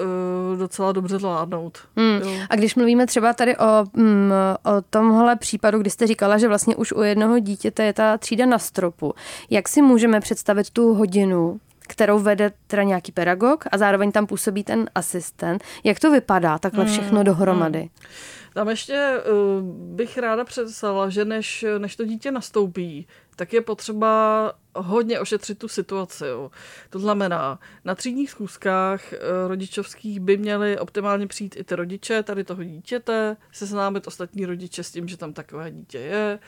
uh, 0.52 0.59
docela 0.59 0.93
dobře 0.93 1.19
zvládnout. 1.19 1.79
Hmm. 1.97 2.21
A 2.50 2.57
když 2.57 2.75
mluvíme 2.75 3.07
třeba 3.07 3.33
tady 3.33 3.57
o, 3.57 3.85
um, 3.97 4.33
o 4.64 4.83
tomhle 4.90 5.37
případu, 5.37 5.79
kdy 5.79 5.90
jste 5.90 6.07
říkala, 6.07 6.38
že 6.38 6.49
vlastně 6.49 6.76
už 6.76 6.93
u 6.93 7.02
jednoho 7.02 7.38
dítěte 7.38 7.85
je 7.85 7.93
ta 7.93 8.19
třída 8.19 8.47
na 8.47 8.59
stropu, 8.59 9.14
jak 9.50 9.69
si 9.69 9.83
můžeme 9.83 10.21
představit 10.21 10.71
tu 10.71 10.95
hodinu, 10.95 11.61
kterou 11.81 12.19
vede 12.19 12.52
teda 12.67 12.83
nějaký 12.83 13.12
pedagog 13.12 13.64
a 13.73 13.79
zároveň 13.79 14.12
tam 14.12 14.26
působí 14.26 14.64
ten 14.64 14.90
asistent. 14.95 15.64
Jak 15.85 16.00
to 16.00 16.11
vypadá 16.11 16.59
takhle 16.59 16.85
Mm, 16.85 16.90
všechno 16.90 17.23
dohromady? 17.23 17.88
Tam 18.55 18.69
ještě 18.69 19.21
uh, 19.33 19.64
bych 19.97 20.19
ráda 20.19 20.45
představila, 20.45 21.09
že 21.09 21.25
než, 21.25 21.64
než 21.79 21.97
to 21.97 22.05
dítě 22.05 22.31
nastoupí, 22.31 23.07
tak 23.41 23.53
je 23.53 23.61
potřeba 23.61 24.53
hodně 24.77 25.21
ošetřit 25.21 25.59
tu 25.59 25.69
situaci. 25.69 26.27
Jo. 26.27 26.51
To 26.91 26.99
znamená, 26.99 27.59
na 27.85 27.95
třídních 27.95 28.31
schůzkách 28.31 29.13
uh, 29.13 29.49
rodičovských 29.49 30.21
by 30.21 30.37
měli 30.37 30.79
optimálně 30.79 31.27
přijít 31.27 31.57
i 31.57 31.65
ty 31.65 31.77
rodiče 31.77 32.23
tady 32.23 32.45
toho 32.45 32.65
dítěte, 32.65 33.37
seznámit 33.53 34.07
ostatní 34.07 34.47
rodiče 34.47 34.83
s 34.83 34.91
tím, 34.91 35.09
že 35.09 35.17
tam 35.17 35.33
takové 35.33 35.71
dítě 35.71 35.99
je, 35.99 36.39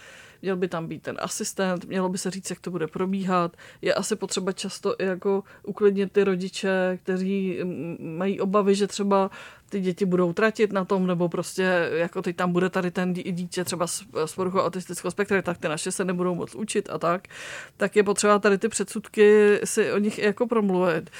měl 0.43 0.57
by 0.57 0.69
tam 0.69 0.87
být 0.87 1.03
ten 1.03 1.17
asistent, 1.21 1.85
mělo 1.85 2.09
by 2.09 2.19
se 2.19 2.31
říct, 2.31 2.51
jak 2.51 2.61
to 2.61 2.71
bude 2.71 2.87
probíhat. 2.87 3.57
Je 3.83 3.95
asi 3.95 4.17
potřeba 4.17 4.53
často 4.53 4.95
i 4.99 5.05
jako 5.05 5.43
uklidnit 5.63 6.13
ty 6.13 6.25
rodiče, 6.25 6.99
kteří 7.03 7.59
mají 7.99 8.41
obavy, 8.41 8.75
že 8.75 8.87
třeba 8.87 9.31
ty 9.73 9.81
děti 9.81 10.05
budou 10.05 10.33
tratit 10.33 10.73
na 10.73 10.85
tom, 10.85 11.07
nebo 11.07 11.29
prostě 11.29 11.89
jako 11.93 12.23
teď 12.23 12.37
tam 12.37 12.53
bude 12.53 12.71
tady 12.71 12.91
ten 12.91 13.13
dítě 13.13 13.65
třeba 13.65 13.87
s, 13.87 14.05
s 14.25 14.35
poruchou 14.35 14.59
autistického 14.59 15.11
spektra, 15.11 15.43
tak 15.43 15.59
ty 15.59 15.69
naše 15.69 15.93
se 15.93 16.05
nebudou 16.05 16.35
moc 16.35 16.55
učit 16.55 16.89
a 16.91 16.99
tak, 16.99 17.29
tak 17.77 17.97
je 17.97 18.03
potřeba 18.03 18.39
tady 18.39 18.59
ty 18.59 18.69
předsudky 18.69 19.59
si 19.65 19.93
o 19.93 19.99
nich 19.99 20.19
i 20.19 20.25
jako 20.25 20.47
promluvit. 20.47 21.11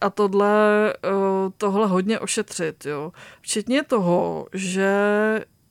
A 0.00 0.10
tohle, 0.10 0.92
eh, 0.92 1.08
tohle 1.56 1.86
hodně 1.86 2.20
ošetřit, 2.20 2.86
jo. 2.86 3.12
Včetně 3.40 3.82
toho, 3.82 4.46
že 4.52 4.90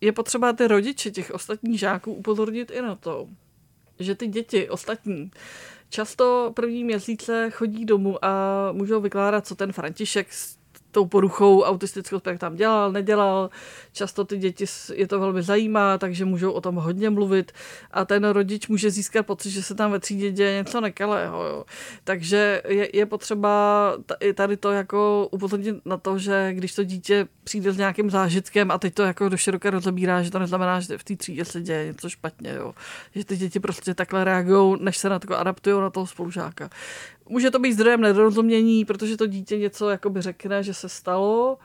je 0.02 0.12
potřeba 0.12 0.54
ty 0.54 0.68
rodiče 0.68 1.12
těch 1.12 1.32
ostatních 1.32 1.80
žáků 1.80 2.14
upozornit 2.14 2.72
i 2.72 2.82
na 2.82 2.96
to, 2.96 3.28
že 4.00 4.16
ty 4.16 4.28
děti 4.28 4.70
ostatní 4.70 5.32
často 5.90 6.52
první 6.56 6.84
měsíce 6.84 7.50
chodí 7.50 7.86
domů 7.86 8.26
a 8.26 8.72
můžou 8.72 9.02
vykládat, 9.02 9.48
co 9.48 9.56
ten 9.56 9.72
František 9.72 10.28
tou 10.96 11.06
poruchou 11.06 11.64
autistického 11.64 12.20
spektra 12.20 12.50
tam 12.50 12.56
dělal, 12.56 12.92
nedělal. 12.92 13.50
Často 13.92 14.26
ty 14.26 14.38
děti 14.38 14.66
je 14.94 15.08
to 15.08 15.20
velmi 15.20 15.44
zajímá, 15.44 15.98
takže 15.98 16.26
můžou 16.26 16.52
o 16.52 16.62
tom 16.62 16.76
hodně 16.76 17.10
mluvit 17.10 17.52
a 17.92 18.06
ten 18.06 18.24
rodič 18.24 18.68
může 18.68 18.92
získat 18.92 19.26
pocit, 19.26 19.50
že 19.50 19.64
se 19.64 19.76
tam 19.76 19.92
ve 19.92 20.00
třídě 20.00 20.32
děje 20.32 20.58
něco 20.58 20.82
nekalého. 20.82 21.44
Jo. 21.44 21.66
Takže 22.04 22.62
je, 22.68 22.98
je 22.98 23.06
potřeba 23.06 23.94
tady 24.36 24.58
to 24.58 24.72
jako 24.72 25.28
upozornit 25.32 25.86
na 25.86 25.98
to, 25.98 26.18
že 26.18 26.54
když 26.54 26.76
to 26.76 26.84
dítě 26.84 27.28
přijde 27.44 27.72
s 27.72 27.78
nějakým 27.78 28.10
zážitkem 28.10 28.72
a 28.72 28.78
teď 28.78 28.94
to 28.94 29.04
jako 29.04 29.30
do 29.30 29.38
široké 29.38 29.70
rozebírá, 29.70 30.24
že 30.24 30.32
to 30.32 30.40
neznamená, 30.40 30.80
že 30.80 30.98
v 30.98 31.04
té 31.04 31.16
třídě 31.16 31.46
se 31.46 31.62
děje 31.62 31.86
něco 31.86 32.10
špatně. 32.10 32.54
Jo. 32.54 32.74
Že 33.16 33.26
ty 33.26 33.38
děti 33.38 33.60
prostě 33.60 33.94
takhle 33.94 34.24
reagují, 34.24 34.78
než 34.80 34.98
se 34.98 35.10
na 35.10 35.20
to 35.20 35.40
adaptují 35.40 35.82
na 35.82 35.90
toho 35.90 36.08
spolužáka. 36.08 36.70
Může 37.30 37.52
to 37.52 37.60
být 37.60 37.74
zdrojem 37.74 38.02
nedorozumění, 38.02 38.86
protože 38.86 39.18
to 39.18 39.28
dítě 39.28 39.58
něco 39.58 39.90
jakoby 39.90 40.22
řekne, 40.22 40.64
že 40.64 40.74
se 40.74 40.90
stalo, 40.90 41.58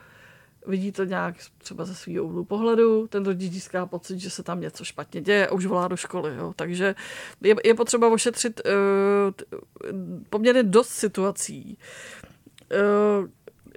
vidí 0.66 0.92
to 0.92 1.04
nějak 1.04 1.34
třeba 1.58 1.84
ze 1.84 1.94
svého 1.94 2.24
úhlu 2.24 2.44
pohledu, 2.44 3.06
ten 3.06 3.24
rodič 3.24 3.52
získá 3.52 3.86
pocit, 3.86 4.18
že 4.18 4.30
se 4.30 4.42
tam 4.42 4.60
něco 4.60 4.84
špatně 4.84 5.20
děje 5.20 5.46
a 5.46 5.52
už 5.52 5.66
volá 5.66 5.88
do 5.88 5.96
školy. 5.96 6.34
Jo. 6.36 6.52
Takže 6.56 6.94
je, 7.40 7.54
je 7.64 7.74
potřeba 7.74 8.08
ošetřit 8.08 8.60
uh, 8.64 8.72
poměrně 10.30 10.62
dost 10.62 10.88
situací. 10.88 11.78
Uh, 13.20 13.28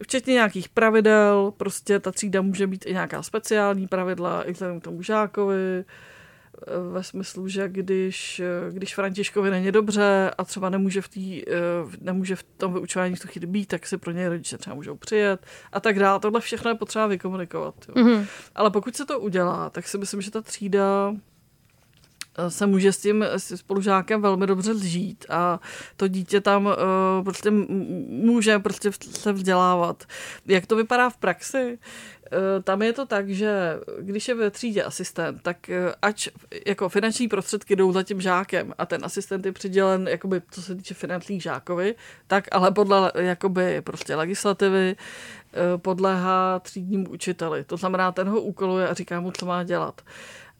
včetně 0.03 0.33
nějakých 0.33 0.69
pravidel, 0.69 1.53
prostě 1.57 1.99
ta 1.99 2.11
třída 2.11 2.41
může 2.41 2.67
být 2.67 2.85
i 2.85 2.93
nějaká 2.93 3.23
speciální 3.23 3.87
pravidla, 3.87 4.43
i 4.43 4.53
k 4.53 4.81
tomu 4.81 5.01
žákovi, 5.01 5.85
ve 6.91 7.03
smyslu, 7.03 7.47
že 7.47 7.69
když, 7.69 8.41
když 8.71 8.95
Františkovi 8.95 9.49
není 9.49 9.71
dobře 9.71 10.31
a 10.37 10.43
třeba 10.43 10.69
nemůže 10.69 11.01
v, 11.01 11.07
tý, 11.07 11.43
nemůže 12.01 12.35
v 12.35 12.43
tom 12.43 12.73
vyučování 12.73 13.15
v 13.15 13.19
tu 13.19 13.27
chvíli 13.27 13.47
být, 13.47 13.65
tak 13.65 13.87
si 13.87 13.97
pro 13.97 14.11
něj 14.11 14.27
rodiče 14.27 14.57
třeba 14.57 14.75
můžou 14.75 14.95
přijet 14.95 15.45
a 15.71 15.79
tak 15.79 15.99
dále. 15.99 16.19
Tohle 16.19 16.41
všechno 16.41 16.71
je 16.71 16.75
potřeba 16.75 17.07
vykomunikovat. 17.07 17.75
Jo. 17.87 17.95
Mm-hmm. 17.95 18.27
Ale 18.55 18.71
pokud 18.71 18.95
se 18.95 19.05
to 19.05 19.19
udělá, 19.19 19.69
tak 19.69 19.87
si 19.87 19.97
myslím, 19.97 20.21
že 20.21 20.31
ta 20.31 20.41
třída 20.41 21.13
se 22.47 22.65
může 22.65 22.93
s 22.93 22.97
tím 22.97 23.23
s 23.23 23.55
spolužákem 23.55 24.21
velmi 24.21 24.47
dobře 24.47 24.75
zžít 24.75 25.25
a 25.29 25.59
to 25.97 26.07
dítě 26.07 26.41
tam 26.41 26.65
uh, 26.65 26.73
prostě 27.23 27.51
může 27.51 28.59
prostě 28.59 28.91
se 29.11 29.33
vzdělávat. 29.33 30.03
Jak 30.45 30.65
to 30.65 30.75
vypadá 30.75 31.09
v 31.09 31.17
praxi? 31.17 31.79
Uh, 32.33 32.63
tam 32.63 32.81
je 32.81 32.93
to 32.93 33.05
tak, 33.05 33.29
že 33.29 33.79
když 33.99 34.27
je 34.27 34.35
ve 34.35 34.51
třídě 34.51 34.83
asistent, 34.83 35.41
tak 35.41 35.57
uh, 35.69 35.91
ať 36.01 36.29
jako 36.65 36.89
finanční 36.89 37.27
prostředky 37.27 37.75
jdou 37.75 37.91
za 37.91 38.03
tím 38.03 38.21
žákem 38.21 38.73
a 38.77 38.85
ten 38.85 39.05
asistent 39.05 39.45
je 39.45 39.51
přidělen, 39.51 40.07
jakoby, 40.07 40.41
co 40.51 40.61
se 40.61 40.75
týče 40.75 40.93
financí 40.93 41.39
žákovi, 41.39 41.95
tak 42.27 42.47
ale 42.51 42.71
podle 42.71 43.11
jakoby 43.15 43.81
prostě 43.81 44.15
legislativy 44.15 44.95
podléhá 45.77 46.59
třídnímu 46.59 47.09
učiteli. 47.09 47.63
To 47.63 47.77
znamená, 47.77 48.11
ten 48.11 48.29
ho 48.29 48.41
úkoluje 48.41 48.87
a 48.87 48.93
říká 48.93 49.19
mu, 49.19 49.31
co 49.31 49.45
má 49.45 49.63
dělat. 49.63 50.01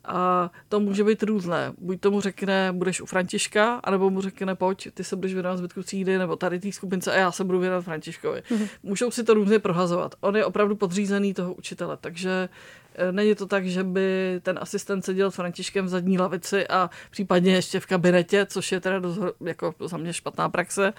A 0.05 0.51
to 0.69 0.79
může 0.79 1.03
být 1.03 1.23
různé. 1.23 1.73
Buď 1.77 1.99
tomu 1.99 2.21
řekne, 2.21 2.71
budeš 2.71 3.01
u 3.01 3.05
Františka, 3.05 3.79
anebo 3.83 4.09
mu 4.09 4.21
řekne, 4.21 4.55
pojď, 4.55 4.87
ty 4.93 5.03
se 5.03 5.15
budeš 5.15 5.33
věnovat 5.33 5.57
zbytku 5.57 5.83
třídy, 5.83 6.17
nebo 6.17 6.35
tady 6.35 6.59
té 6.59 6.71
skupince 6.71 7.11
a 7.11 7.15
já 7.15 7.31
se 7.31 7.43
budu 7.43 7.59
věnovat 7.59 7.81
Františkovi. 7.81 8.39
Mm-hmm. 8.39 8.67
Můžou 8.83 9.11
si 9.11 9.23
to 9.23 9.33
různě 9.33 9.59
prohazovat. 9.59 10.15
On 10.21 10.35
je 10.35 10.45
opravdu 10.45 10.75
podřízený 10.75 11.33
toho 11.33 11.53
učitele, 11.53 11.97
takže 12.01 12.49
e, 12.95 13.11
není 13.11 13.35
to 13.35 13.45
tak, 13.45 13.65
že 13.65 13.83
by 13.83 14.39
ten 14.43 14.59
asistent 14.61 15.05
seděl 15.05 15.31
s 15.31 15.35
Františkem 15.35 15.85
v 15.85 15.89
zadní 15.89 16.19
lavici 16.19 16.67
a 16.67 16.89
případně 17.11 17.53
ještě 17.53 17.79
v 17.79 17.85
kabinetě, 17.85 18.45
což 18.45 18.71
je 18.71 18.79
teda 18.79 18.99
dost, 18.99 19.19
jako 19.41 19.73
za 19.79 19.97
mě 19.97 20.13
špatná 20.13 20.49
praxe, 20.49 20.93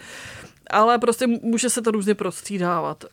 ale 0.70 0.98
prostě 0.98 1.26
může 1.26 1.70
se 1.70 1.82
to 1.82 1.90
různě 1.90 2.14
prostřídávat. 2.14 3.04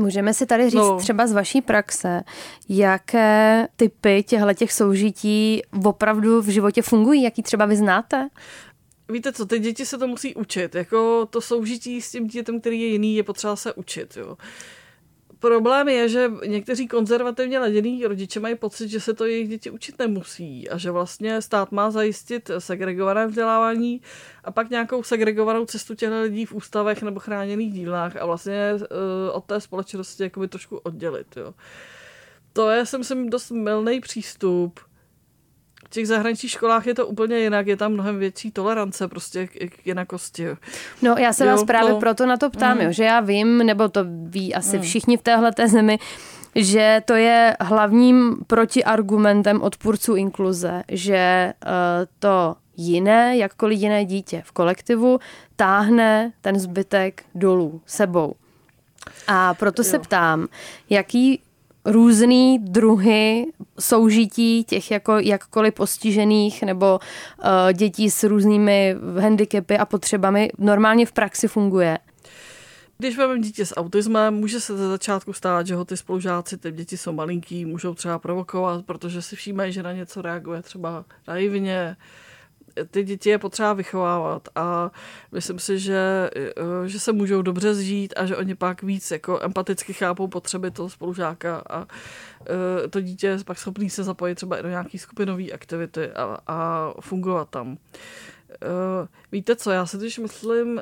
Můžeme 0.00 0.34
si 0.34 0.46
tady 0.46 0.70
říct 0.70 0.74
no. 0.74 0.98
třeba 0.98 1.26
z 1.26 1.32
vaší 1.32 1.62
praxe, 1.62 2.22
jaké 2.68 3.68
typy 3.76 4.22
těchto 4.22 4.54
těch 4.54 4.72
soužití 4.72 5.62
opravdu 5.84 6.42
v 6.42 6.48
životě 6.48 6.82
fungují, 6.82 7.22
jaký 7.22 7.42
třeba 7.42 7.66
vy 7.66 7.76
znáte? 7.76 8.28
Víte 9.08 9.32
co, 9.32 9.46
ty 9.46 9.58
děti 9.58 9.86
se 9.86 9.98
to 9.98 10.06
musí 10.06 10.34
učit. 10.34 10.74
Jako 10.74 11.26
to 11.30 11.40
soužití 11.40 12.02
s 12.02 12.10
tím 12.10 12.26
dítětem, 12.26 12.60
který 12.60 12.80
je 12.80 12.86
jiný, 12.86 13.16
je 13.16 13.22
potřeba 13.22 13.56
se 13.56 13.72
učit. 13.72 14.16
Jo. 14.16 14.36
Problém 15.40 15.88
je, 15.88 16.08
že 16.08 16.30
někteří 16.46 16.88
konzervativně 16.88 17.58
ladění 17.58 18.06
rodiče 18.06 18.40
mají 18.40 18.54
pocit, 18.54 18.88
že 18.88 19.00
se 19.00 19.14
to 19.14 19.24
jejich 19.24 19.48
děti 19.48 19.70
učit 19.70 19.98
nemusí 19.98 20.68
a 20.68 20.78
že 20.78 20.90
vlastně 20.90 21.42
stát 21.42 21.72
má 21.72 21.90
zajistit 21.90 22.50
segregované 22.58 23.26
vzdělávání 23.26 24.00
a 24.44 24.50
pak 24.50 24.70
nějakou 24.70 25.02
segregovanou 25.02 25.66
cestu 25.66 25.94
těch 25.94 26.10
lidí 26.10 26.46
v 26.46 26.52
ústavech 26.52 27.02
nebo 27.02 27.20
chráněných 27.20 27.72
dílnách 27.72 28.16
a 28.16 28.26
vlastně 28.26 28.74
uh, 28.74 28.80
od 29.32 29.44
té 29.44 29.60
společnosti 29.60 30.22
jakoby 30.22 30.48
trošku 30.48 30.76
oddělit. 30.76 31.36
Jo. 31.36 31.54
To 32.52 32.70
je, 32.70 32.86
si 32.86 32.98
myslím, 32.98 33.30
dost 33.30 33.50
milný 33.50 34.00
přístup, 34.00 34.80
v 35.86 35.90
těch 35.90 36.08
zahraničních 36.08 36.52
školách 36.52 36.86
je 36.86 36.94
to 36.94 37.06
úplně 37.06 37.38
jinak, 37.38 37.66
je 37.66 37.76
tam 37.76 37.92
mnohem 37.92 38.18
větší 38.18 38.50
tolerance 38.50 39.08
prostě 39.08 39.46
k, 39.46 39.50
k 39.50 39.86
jinakosti. 39.86 40.46
No 41.02 41.14
já 41.18 41.32
se 41.32 41.44
jo, 41.44 41.50
vás 41.50 41.64
právě 41.64 41.90
no. 41.90 42.00
proto 42.00 42.26
na 42.26 42.36
to 42.36 42.50
ptám, 42.50 42.76
mm. 42.76 42.84
jo, 42.84 42.92
že 42.92 43.04
já 43.04 43.20
vím, 43.20 43.58
nebo 43.58 43.88
to 43.88 44.00
ví 44.24 44.54
asi 44.54 44.76
mm. 44.76 44.82
všichni 44.82 45.16
v 45.16 45.22
téhle 45.22 45.52
zemi, 45.66 45.98
že 46.54 47.02
to 47.04 47.14
je 47.14 47.56
hlavním 47.60 48.36
protiargumentem 48.46 49.62
odpůrců 49.62 50.14
inkluze, 50.14 50.82
že 50.88 51.52
uh, 51.66 51.70
to 52.18 52.56
jiné, 52.76 53.36
jakkoliv 53.36 53.78
jiné 53.78 54.04
dítě 54.04 54.42
v 54.44 54.52
kolektivu 54.52 55.18
táhne 55.56 56.32
ten 56.40 56.58
zbytek 56.58 57.24
dolů 57.34 57.80
sebou. 57.86 58.34
A 59.26 59.54
proto 59.54 59.82
jo. 59.82 59.84
se 59.84 59.98
ptám, 59.98 60.48
jaký 60.90 61.42
různý 61.84 62.58
druhy 62.58 63.46
soužití 63.78 64.64
těch 64.64 64.90
jako 64.90 65.18
jakkoliv 65.18 65.74
postižených 65.74 66.62
nebo 66.62 66.98
uh, 66.98 67.72
dětí 67.72 68.10
s 68.10 68.24
různými 68.24 68.96
handicapy 69.20 69.78
a 69.78 69.84
potřebami 69.84 70.50
normálně 70.58 71.06
v 71.06 71.12
praxi 71.12 71.48
funguje. 71.48 71.98
Když 72.98 73.16
máme 73.16 73.38
dítě 73.38 73.66
s 73.66 73.76
autismem, 73.76 74.34
může 74.34 74.60
se 74.60 74.76
ze 74.76 74.88
začátku 74.88 75.32
stát, 75.32 75.66
že 75.66 75.74
ho 75.74 75.84
ty 75.84 75.96
spolužáci, 75.96 76.56
ty 76.56 76.72
děti 76.72 76.96
jsou 76.96 77.12
malinký, 77.12 77.64
můžou 77.64 77.94
třeba 77.94 78.18
provokovat, 78.18 78.84
protože 78.86 79.22
si 79.22 79.36
všímají, 79.36 79.72
že 79.72 79.82
na 79.82 79.92
něco 79.92 80.22
reaguje 80.22 80.62
třeba 80.62 81.04
naivně, 81.28 81.96
ty 82.90 83.02
děti 83.02 83.30
je 83.30 83.38
potřeba 83.38 83.72
vychovávat 83.72 84.48
a 84.54 84.90
myslím 85.32 85.58
si, 85.58 85.78
že, 85.78 86.30
eh, 86.36 86.88
že 86.88 87.00
se 87.00 87.12
můžou 87.12 87.42
dobře 87.42 87.74
zžít 87.74 88.14
a 88.16 88.26
že 88.26 88.36
oni 88.36 88.54
pak 88.54 88.82
víc 88.82 89.10
jako 89.10 89.40
empaticky 89.42 89.92
chápou 89.92 90.28
potřeby 90.28 90.70
toho 90.70 90.88
spolužáka 90.88 91.62
a 91.70 91.86
eh, 92.84 92.88
to 92.88 93.00
dítě 93.00 93.26
je 93.26 93.44
pak 93.44 93.58
schopný 93.58 93.90
se 93.90 94.04
zapojit 94.04 94.34
třeba 94.34 94.58
i 94.58 94.62
do 94.62 94.68
nějaký 94.68 94.98
skupinové 94.98 95.50
aktivity 95.50 96.10
a, 96.10 96.38
a 96.46 96.90
fungovat 97.00 97.50
tam. 97.50 97.78
Eh, 98.52 99.08
víte 99.32 99.56
co, 99.56 99.70
já 99.70 99.86
si 99.86 99.96
totiž 99.98 100.18
myslím, 100.18 100.80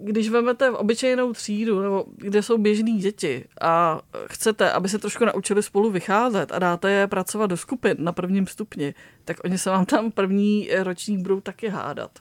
když 0.00 0.28
vezmete 0.28 0.70
obyčejnou 0.70 1.32
třídu, 1.32 1.82
nebo 1.82 2.04
kde 2.16 2.42
jsou 2.42 2.58
běžní 2.58 2.98
děti 2.98 3.44
a 3.60 4.00
chcete, 4.26 4.72
aby 4.72 4.88
se 4.88 4.98
trošku 4.98 5.24
naučili 5.24 5.62
spolu 5.62 5.90
vycházet 5.90 6.52
a 6.52 6.58
dáte 6.58 6.90
je 6.90 7.06
pracovat 7.06 7.46
do 7.46 7.56
skupin 7.56 7.96
na 7.98 8.12
prvním 8.12 8.46
stupni, 8.46 8.94
tak 9.24 9.36
oni 9.44 9.58
se 9.58 9.70
vám 9.70 9.86
tam 9.86 10.10
první 10.10 10.68
ročník 10.78 11.20
budou 11.20 11.40
taky 11.40 11.68
hádat, 11.68 12.18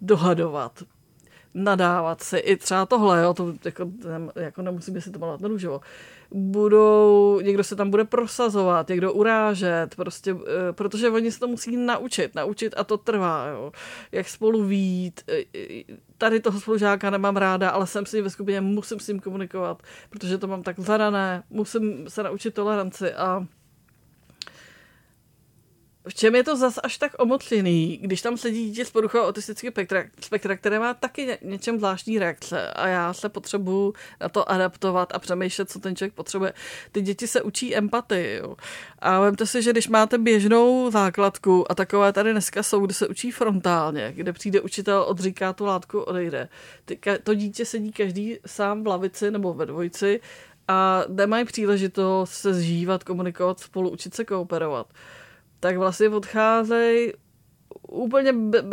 dohadovat. 0.00 0.82
Nadávat 1.54 2.22
si 2.22 2.38
i 2.38 2.56
třeba 2.56 2.86
tohle, 2.86 3.22
jo, 3.22 3.34
to 3.34 3.54
jako, 3.64 3.90
jako 4.36 4.62
nemusíme 4.62 5.00
si 5.00 5.10
to 5.10 5.18
malovat 5.18 5.40
na 5.40 5.48
růžovo, 5.48 5.80
budou, 6.30 7.40
někdo 7.40 7.64
se 7.64 7.76
tam 7.76 7.90
bude 7.90 8.04
prosazovat, 8.04 8.88
někdo 8.88 9.12
urážet, 9.12 9.96
prostě, 9.96 10.30
eh, 10.30 10.72
protože 10.72 11.10
oni 11.10 11.32
se 11.32 11.40
to 11.40 11.48
musí 11.48 11.76
naučit, 11.76 12.34
naučit 12.34 12.74
a 12.76 12.84
to 12.84 12.98
trvá, 12.98 13.46
jo. 13.46 13.72
jak 14.12 14.28
spolu 14.28 14.64
vít, 14.64 15.20
eh, 15.28 15.84
tady 16.18 16.40
toho 16.40 16.60
spolužáka 16.60 17.10
nemám 17.10 17.36
ráda, 17.36 17.70
ale 17.70 17.86
jsem 17.86 18.06
s 18.06 18.12
ním 18.12 18.24
ve 18.24 18.30
skupině, 18.30 18.60
musím 18.60 19.00
s 19.00 19.08
ním 19.08 19.20
komunikovat, 19.20 19.82
protože 20.10 20.38
to 20.38 20.46
mám 20.46 20.62
tak 20.62 20.80
zadané, 20.80 21.42
musím 21.50 22.08
se 22.08 22.22
naučit 22.22 22.54
toleranci 22.54 23.12
a 23.12 23.46
v 26.08 26.14
čem 26.14 26.34
je 26.34 26.44
to 26.44 26.56
zas 26.56 26.78
až 26.82 26.98
tak 26.98 27.12
omotlený, 27.18 27.98
když 28.02 28.22
tam 28.22 28.36
sedí 28.36 28.64
dítě 28.64 28.84
s 28.84 28.90
poruchou 28.90 29.18
autistického 29.18 29.72
spektra, 29.72 30.04
spektra, 30.20 30.56
které 30.56 30.78
má 30.78 30.94
taky 30.94 31.26
ně, 31.26 31.38
něčem 31.42 31.78
zvláštní 31.78 32.18
reakce 32.18 32.70
a 32.70 32.86
já 32.88 33.12
se 33.12 33.28
potřebuju 33.28 33.94
na 34.20 34.28
to 34.28 34.50
adaptovat 34.50 35.14
a 35.14 35.18
přemýšlet, 35.18 35.70
co 35.70 35.78
ten 35.78 35.96
člověk 35.96 36.14
potřebuje. 36.14 36.52
Ty 36.92 37.02
děti 37.02 37.26
se 37.26 37.42
učí 37.42 37.76
empatii. 37.76 38.36
Jo. 38.36 38.56
A 38.98 39.20
vemte 39.20 39.46
si, 39.46 39.62
že 39.62 39.70
když 39.70 39.88
máte 39.88 40.18
běžnou 40.18 40.90
základku 40.90 41.72
a 41.72 41.74
takové 41.74 42.12
tady 42.12 42.32
dneska 42.32 42.62
jsou, 42.62 42.80
kde 42.86 42.94
se 42.94 43.08
učí 43.08 43.30
frontálně, 43.30 44.12
kde 44.16 44.32
přijde 44.32 44.60
učitel, 44.60 45.04
odříká 45.08 45.52
tu 45.52 45.64
látku, 45.64 46.00
odejde. 46.00 46.48
Ty, 46.84 46.98
to 47.22 47.34
dítě 47.34 47.64
sedí 47.64 47.92
každý 47.92 48.38
sám 48.46 48.84
v 48.84 48.86
lavici 48.86 49.30
nebo 49.30 49.54
ve 49.54 49.66
dvojici 49.66 50.20
a 50.68 51.04
nemají 51.08 51.44
příležitost 51.44 52.32
se 52.32 52.54
zžívat, 52.54 53.04
komunikovat, 53.04 53.60
spolu 53.60 53.90
učit 53.90 54.14
se 54.14 54.24
kooperovat 54.24 54.86
tak 55.64 55.76
vlastně 55.76 56.08
odcházejí 56.08 57.12
úplně 57.88 58.32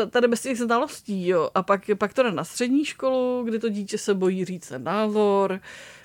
tady 0.10 0.27
bez 0.27 0.41
těch 0.41 0.57
znalostí, 0.57 1.27
jo. 1.27 1.50
A 1.55 1.63
pak, 1.63 1.81
pak 1.98 2.13
to 2.13 2.24
jde 2.24 2.31
na 2.31 2.43
střední 2.43 2.86
školu, 2.86 3.43
kdy 3.43 3.60
to 3.60 3.69
dítě 3.69 3.98
se 3.98 4.13
bojí 4.13 4.45
říct 4.45 4.67
ten 4.67 4.83
názor, 4.83 5.60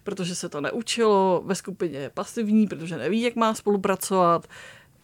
protože 0.04 0.34
se 0.34 0.48
to 0.48 0.60
neučilo, 0.60 1.42
ve 1.44 1.54
skupině 1.54 1.98
je 1.98 2.10
pasivní, 2.10 2.66
protože 2.66 2.96
neví, 2.96 3.22
jak 3.22 3.36
má 3.36 3.54
spolupracovat. 3.54 4.46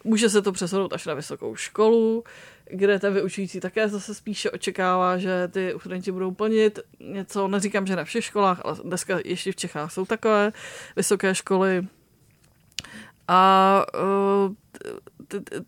Může 0.03 0.29
se 0.29 0.41
to 0.41 0.51
přesunout 0.51 0.93
až 0.93 1.05
na 1.05 1.13
vysokou 1.13 1.55
školu, 1.55 2.23
kde 2.71 2.99
ten 2.99 3.13
vyučující 3.13 3.59
také 3.59 3.89
zase 3.89 4.15
spíše 4.15 4.51
očekává, 4.51 5.17
že 5.17 5.47
ty 5.47 5.73
studenti 5.79 6.11
budou 6.11 6.31
plnit 6.31 6.79
něco, 6.99 7.47
neříkám, 7.47 7.87
že 7.87 7.95
na 7.95 8.03
všech 8.03 8.25
školách, 8.25 8.61
ale 8.63 8.77
dneska 8.83 9.19
ještě 9.25 9.51
v 9.51 9.55
Čechách 9.55 9.91
jsou 9.91 10.05
takové 10.05 10.51
vysoké 10.95 11.35
školy. 11.35 11.87
A 13.27 13.85
uh, 13.93 14.53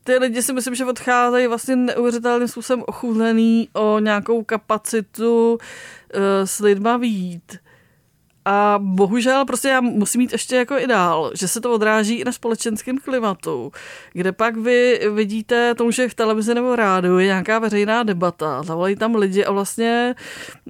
ty 0.04 0.18
lidi 0.18 0.42
si 0.42 0.54
myslím, 0.54 0.76
že 0.76 0.86
odcházejí 0.86 1.48
vlastně 1.48 1.76
neuvěřitelným 1.76 2.48
způsobem 2.48 2.84
ochudlený 2.88 3.70
o 3.74 4.00
nějakou 4.00 4.44
kapacitu 4.44 5.54
uh, 5.54 5.60
s 6.46 6.60
lidma 6.60 6.98
vít. 6.98 7.60
A 8.46 8.80
bohužel 8.82 9.46
prostě 9.46 9.68
já 9.68 9.82
musím 9.82 10.20
mít 10.20 10.32
ještě 10.32 10.56
jako 10.56 10.78
ideál, 10.78 11.32
že 11.34 11.48
se 11.48 11.62
to 11.62 11.74
odráží 11.74 12.16
i 12.16 12.24
na 12.24 12.32
společenském 12.32 12.98
klimatu, 12.98 13.72
kde 14.14 14.32
pak 14.32 14.58
vy 14.58 15.00
vidíte 15.14 15.76
to, 15.76 15.92
že 15.92 16.10
v 16.10 16.14
televizi 16.14 16.56
nebo 16.56 16.76
rádiu 16.76 17.18
je 17.18 17.26
nějaká 17.26 17.60
veřejná 17.60 18.04
debata, 18.04 18.64
zavolají 18.64 18.96
tam 18.96 19.16
lidi 19.16 19.46
a 19.46 19.52
vlastně 19.52 20.16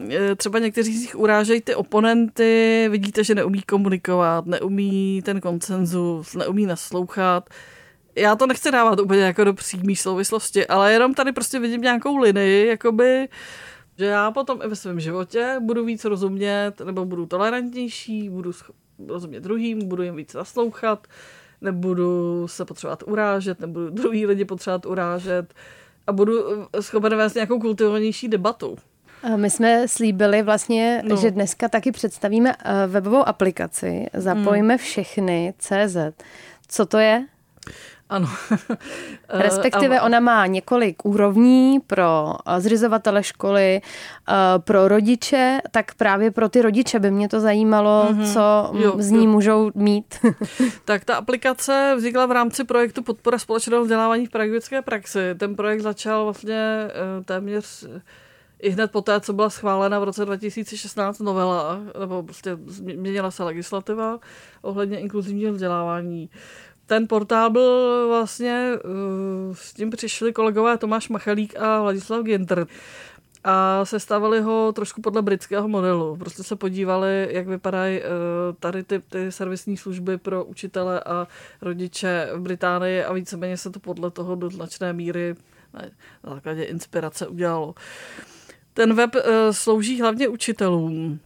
eh, 0.10 0.36
třeba 0.36 0.60
někteří 0.60 0.98
z 0.98 1.02
nich 1.02 1.16
urážejí 1.16 1.62
ty 1.62 1.76
oponenty, 1.76 2.88
vidíte, 2.92 3.24
že 3.24 3.36
neumí 3.36 3.62
komunikovat, 3.62 4.46
neumí 4.46 5.22
ten 5.26 5.42
koncenzus, 5.42 6.34
neumí 6.34 6.66
naslouchat. 6.66 7.50
Já 8.16 8.36
to 8.36 8.48
nechci 8.48 8.72
dávat 8.72 9.00
úplně 9.00 9.22
jako 9.22 9.44
do 9.44 9.54
přímé 9.54 9.96
souvislosti, 9.96 10.68
ale 10.68 10.94
jenom 10.94 11.14
tady 11.14 11.32
prostě 11.32 11.60
vidím 11.60 11.82
nějakou 11.82 12.18
linii, 12.18 12.68
jakoby, 12.68 13.28
že 13.98 14.06
já 14.06 14.32
potom 14.32 14.62
i 14.64 14.68
ve 14.68 14.76
svém 14.76 15.00
životě 15.00 15.58
budu 15.60 15.86
víc 15.86 16.06
rozumět, 16.06 16.74
nebo 16.84 17.06
budu 17.06 17.26
tolerantnější, 17.26 18.30
budu 18.30 18.52
rozumět 19.08 19.40
druhým, 19.40 19.88
budu 19.88 20.04
jim 20.04 20.16
víc 20.16 20.34
naslouchat, 20.34 21.08
nebudu 21.62 22.48
se 22.48 22.66
potřebovat 22.66 23.04
urážet, 23.08 23.60
nebudu 23.60 23.90
druhý 23.90 24.26
lidi 24.26 24.46
potřebovat 24.46 24.86
urážet 24.86 25.54
a 26.08 26.12
budu 26.12 26.62
eh, 26.74 26.82
schopen 26.82 27.18
vést 27.18 27.34
nějakou 27.34 27.60
kultivovanější 27.60 28.28
debatu. 28.28 28.78
My 29.36 29.50
jsme 29.50 29.88
slíbili 29.88 30.44
vlastně, 30.44 31.02
no. 31.06 31.16
že 31.16 31.32
dneska 31.32 31.70
taky 31.70 31.92
představíme 31.92 32.56
eh, 32.66 32.88
webovou 32.88 33.28
aplikaci 33.28 34.06
Zapojíme 34.14 34.74
hmm. 34.74 34.78
všechny 34.78 35.54
CZ. 35.58 35.98
Co 36.68 36.86
to 36.86 36.98
je? 36.98 37.26
Ano. 38.10 38.28
Respektive 39.30 40.02
ona 40.02 40.20
má 40.20 40.46
několik 40.46 41.06
úrovní 41.06 41.80
pro 41.88 42.36
eh, 42.48 42.62
zřizovatele 42.62 43.24
školy, 43.24 43.82
eh, 43.82 44.34
pro 44.60 44.88
rodiče, 44.88 45.62
tak 45.72 45.96
právě 45.96 46.32
pro 46.32 46.50
ty 46.50 46.62
rodiče 46.62 47.00
by 47.00 47.12
mě 47.12 47.30
to 47.30 47.40
zajímalo, 47.40 48.08
mm-hmm. 48.10 48.34
co 48.34 48.72
jo, 48.80 48.94
z 48.98 49.12
ní 49.12 49.26
jo. 49.26 49.32
můžou 49.32 49.72
mít. 49.76 50.16
tak 50.86 51.06
ta 51.06 51.16
aplikace 51.16 51.94
vznikla 51.98 52.26
v 52.26 52.32
rámci 52.32 52.64
projektu 52.64 53.04
Podpora 53.04 53.38
společného 53.40 53.82
vzdělávání 53.82 54.26
v 54.26 54.30
pedagogické 54.30 54.82
praxi. 54.82 55.36
Ten 55.38 55.56
projekt 55.56 55.82
začal 55.82 56.24
vlastně 56.24 56.56
eh, 56.56 57.24
téměř 57.26 57.88
i 58.60 58.70
hned 58.70 58.92
poté, 58.92 59.22
co 59.22 59.34
byla 59.34 59.50
schválena 59.50 60.00
v 60.00 60.04
roce 60.04 60.26
2016 60.26 61.20
novela, 61.20 61.80
nebo 62.00 62.24
prostě 62.24 62.58
změnila 62.66 63.32
se 63.32 63.44
legislativa 63.44 64.20
ohledně 64.62 65.00
inkluzivního 65.00 65.54
vzdělávání 65.54 66.30
ten 66.88 67.08
portál 67.08 67.50
byl 67.50 68.06
vlastně, 68.08 68.72
uh, 68.86 69.56
s 69.56 69.74
tím 69.74 69.90
přišli 69.90 70.34
kolegové 70.34 70.78
Tomáš 70.78 71.10
Machalík 71.10 71.60
a 71.60 71.82
Vladislav 71.82 72.24
Ginter 72.24 72.68
a 73.44 73.86
sestavili 73.86 74.42
ho 74.42 74.72
trošku 74.76 75.02
podle 75.02 75.22
britského 75.22 75.68
modelu. 75.68 76.18
Prostě 76.18 76.44
se 76.44 76.56
podívali, 76.56 77.28
jak 77.32 77.48
vypadají 77.48 78.00
uh, 78.00 78.06
tady 78.60 78.84
ty, 78.84 79.00
ty 79.00 79.32
servisní 79.32 79.78
služby 79.78 80.18
pro 80.18 80.46
učitele 80.46 81.00
a 81.00 81.28
rodiče 81.62 82.30
v 82.34 82.40
Británii 82.40 83.04
a 83.04 83.14
víceméně 83.14 83.58
se 83.58 83.70
to 83.70 83.80
podle 83.80 84.12
toho 84.12 84.36
do 84.36 84.50
značné 84.50 84.94
míry 84.94 85.36
na 86.24 86.34
základě 86.34 86.64
inspirace 86.64 87.28
udělalo. 87.28 87.76
Ten 88.74 88.94
web 88.94 89.16
uh, 89.16 89.22
slouží 89.52 90.02
hlavně 90.02 90.28
učitelům, 90.28 91.20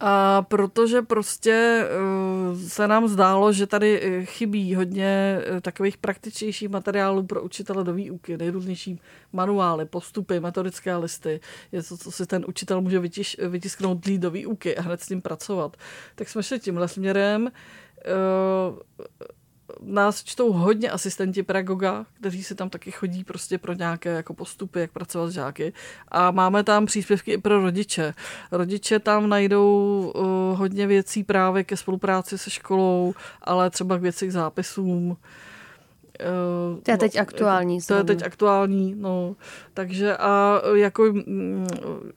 a 0.00 0.42
protože 0.42 1.02
prostě 1.02 1.86
uh, 2.52 2.58
se 2.68 2.88
nám 2.88 3.08
zdálo, 3.08 3.52
že 3.52 3.66
tady 3.66 4.00
eh, 4.02 4.24
chybí 4.24 4.74
hodně 4.74 5.38
uh, 5.52 5.60
takových 5.60 5.96
praktičnějších 5.96 6.68
materiálů 6.68 7.22
pro 7.22 7.42
učitele 7.42 7.84
do 7.84 7.92
výuky, 7.92 8.36
nejrůznější 8.36 9.00
manuály, 9.32 9.84
postupy, 9.84 10.40
metodické 10.40 10.96
listy, 10.96 11.40
je 11.72 11.82
to, 11.82 11.96
co 11.96 12.10
si 12.10 12.26
ten 12.26 12.44
učitel 12.48 12.80
může 12.80 12.98
vytiš, 12.98 13.36
vytisknout 13.48 13.98
do 14.06 14.30
výuky 14.30 14.76
a 14.76 14.82
hned 14.82 15.00
s 15.00 15.08
ním 15.08 15.22
pracovat. 15.22 15.76
Tak 16.14 16.28
jsme 16.28 16.42
šli 16.42 16.58
tímhle 16.58 16.88
směrem. 16.88 17.50
Nás 19.80 20.24
čtou 20.24 20.52
hodně 20.52 20.90
asistenti 20.90 21.42
pedagoga, 21.42 22.06
kteří 22.20 22.44
si 22.44 22.54
tam 22.54 22.70
taky 22.70 22.90
chodí 22.90 23.24
prostě 23.24 23.58
pro 23.58 23.72
nějaké 23.72 24.10
jako 24.10 24.34
postupy, 24.34 24.80
jak 24.80 24.90
pracovat 24.90 25.28
s 25.28 25.32
žáky. 25.32 25.72
A 26.08 26.30
máme 26.30 26.64
tam 26.64 26.86
příspěvky 26.86 27.32
i 27.32 27.38
pro 27.38 27.60
rodiče. 27.60 28.14
Rodiče 28.52 28.98
tam 28.98 29.28
najdou 29.28 30.12
uh, 30.14 30.58
hodně 30.58 30.86
věcí 30.86 31.24
právě 31.24 31.64
ke 31.64 31.76
spolupráci 31.76 32.38
se 32.38 32.50
školou, 32.50 33.14
ale 33.42 33.70
třeba 33.70 33.98
k 33.98 34.02
věci 34.02 34.26
k 34.26 34.32
zápisům. 34.32 35.16
Uh, 36.20 36.80
to 36.80 36.90
je 36.90 36.98
teď 36.98 37.14
no, 37.14 37.20
aktuální. 37.20 37.78
To 37.88 37.94
je 37.94 38.04
teď 38.04 38.22
aktuální, 38.22 38.94
no. 38.94 39.36
Takže 39.74 40.16
a 40.16 40.62
jako 40.74 41.02
um, 41.02 41.66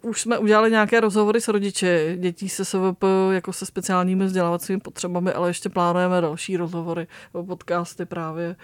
už 0.02 0.22
jsme 0.22 0.38
udělali 0.38 0.72
nějaké 0.72 1.00
rozhovory 1.00 1.42
s 1.42 1.48
rodiči 1.48 2.18
dětí 2.20 2.50
se 2.50 2.66
SVP 2.66 3.04
jako 3.32 3.54
se 3.54 3.66
speciálními 3.66 4.26
vzdělávacími 4.26 4.80
potřebami, 4.80 5.34
ale 5.34 5.50
ještě 5.50 5.70
plánujeme 5.70 6.22
další 6.22 6.58
rozhovory 6.58 7.08
podcasty 7.48 8.06
právě. 8.06 8.56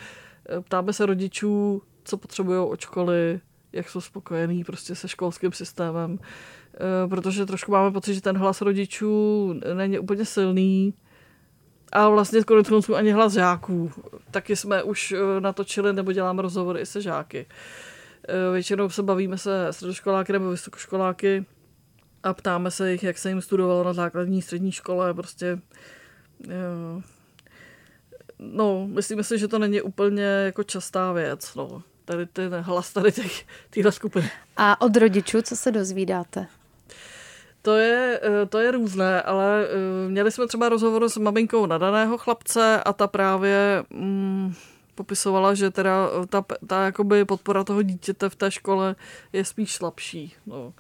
Eh, 0.50 0.62
ptáme 0.62 0.94
se 0.94 1.06
rodičů, 1.06 1.82
co 2.04 2.18
potřebují 2.18 2.60
od 2.60 2.80
školy, 2.80 3.40
jak 3.74 3.90
jsou 3.90 4.02
spokojení 4.02 4.64
prostě 4.64 4.96
se 4.96 5.08
školským 5.08 5.52
systémem, 5.52 6.12
uh, 6.12 7.10
protože 7.10 7.46
trošku 7.46 7.72
máme 7.72 7.92
pocit, 7.92 8.14
že 8.14 8.22
ten 8.22 8.38
hlas 8.38 8.62
rodičů 8.62 9.54
není 9.74 10.00
úplně 10.00 10.26
silný, 10.26 10.94
a 11.92 12.10
vlastně 12.10 12.44
konec 12.44 12.70
konců 12.70 12.96
ani 12.96 13.12
hlas 13.12 13.34
žáků. 13.34 13.92
Taky 14.32 14.56
jsme 14.56 14.84
už 14.84 15.12
eh, 15.12 15.42
natočili 15.42 15.94
nebo 15.94 16.12
děláme 16.12 16.42
rozhovory 16.42 16.82
i 16.82 16.86
se 16.86 17.02
žáky. 17.02 17.46
Eh, 18.28 18.54
většinou 18.54 18.90
se 18.90 19.04
bavíme 19.04 19.38
se 19.38 19.68
středoškoláky 19.72 20.34
nebo 20.34 20.50
vysokoškoláky 20.50 21.46
a 22.24 22.34
ptáme 22.34 22.72
se 22.72 22.92
jich, 22.92 23.04
jak 23.04 23.18
se 23.18 23.30
jim 23.30 23.42
studovalo 23.42 23.84
na 23.84 23.94
základní 23.94 24.42
střední 24.42 24.72
škole. 24.72 25.14
Prostě 25.14 25.60
eh, 26.50 27.02
no, 28.40 28.88
myslíme 28.88 29.24
si, 29.24 29.40
že 29.40 29.48
to 29.48 29.60
není 29.60 29.82
úplně 29.82 30.24
jako 30.24 30.64
častá 30.64 31.12
věc. 31.12 31.56
No. 31.56 31.84
Tady 32.06 32.26
ten 32.26 32.56
hlas 32.56 32.94
tady 32.94 33.12
těch, 33.12 33.46
skupiny. 33.90 34.32
A 34.58 34.82
od 34.82 34.98
rodičů, 34.98 35.42
co 35.42 35.56
se 35.56 35.72
dozvídáte? 35.72 36.48
To 37.70 37.78
je, 37.78 38.20
eh, 38.24 38.46
to 38.46 38.60
je 38.60 38.72
různé, 38.72 39.22
ale 39.22 39.68
eh, 39.68 40.10
měli 40.10 40.32
jsme 40.32 40.48
třeba 40.48 40.70
rozhovor 40.70 41.10
s 41.10 41.18
maminkou 41.18 41.66
nadaného 41.66 42.18
chlapce 42.18 42.84
a 42.84 42.94
ta 42.94 43.08
právě 43.08 43.84
mm, 43.90 44.54
popisovala, 44.96 45.54
že 45.54 45.72
teda 45.72 46.10
eh, 46.24 46.28
ta, 46.28 46.46
ta 46.68 46.86
jakoby 46.86 47.26
podpora 47.26 47.64
toho 47.64 47.82
dítěte 47.82 48.30
v 48.30 48.36
té 48.36 48.52
škole 48.52 48.96
je 49.34 49.46
spíš 49.46 49.74
slabší. 49.74 50.34
No. 50.46 50.74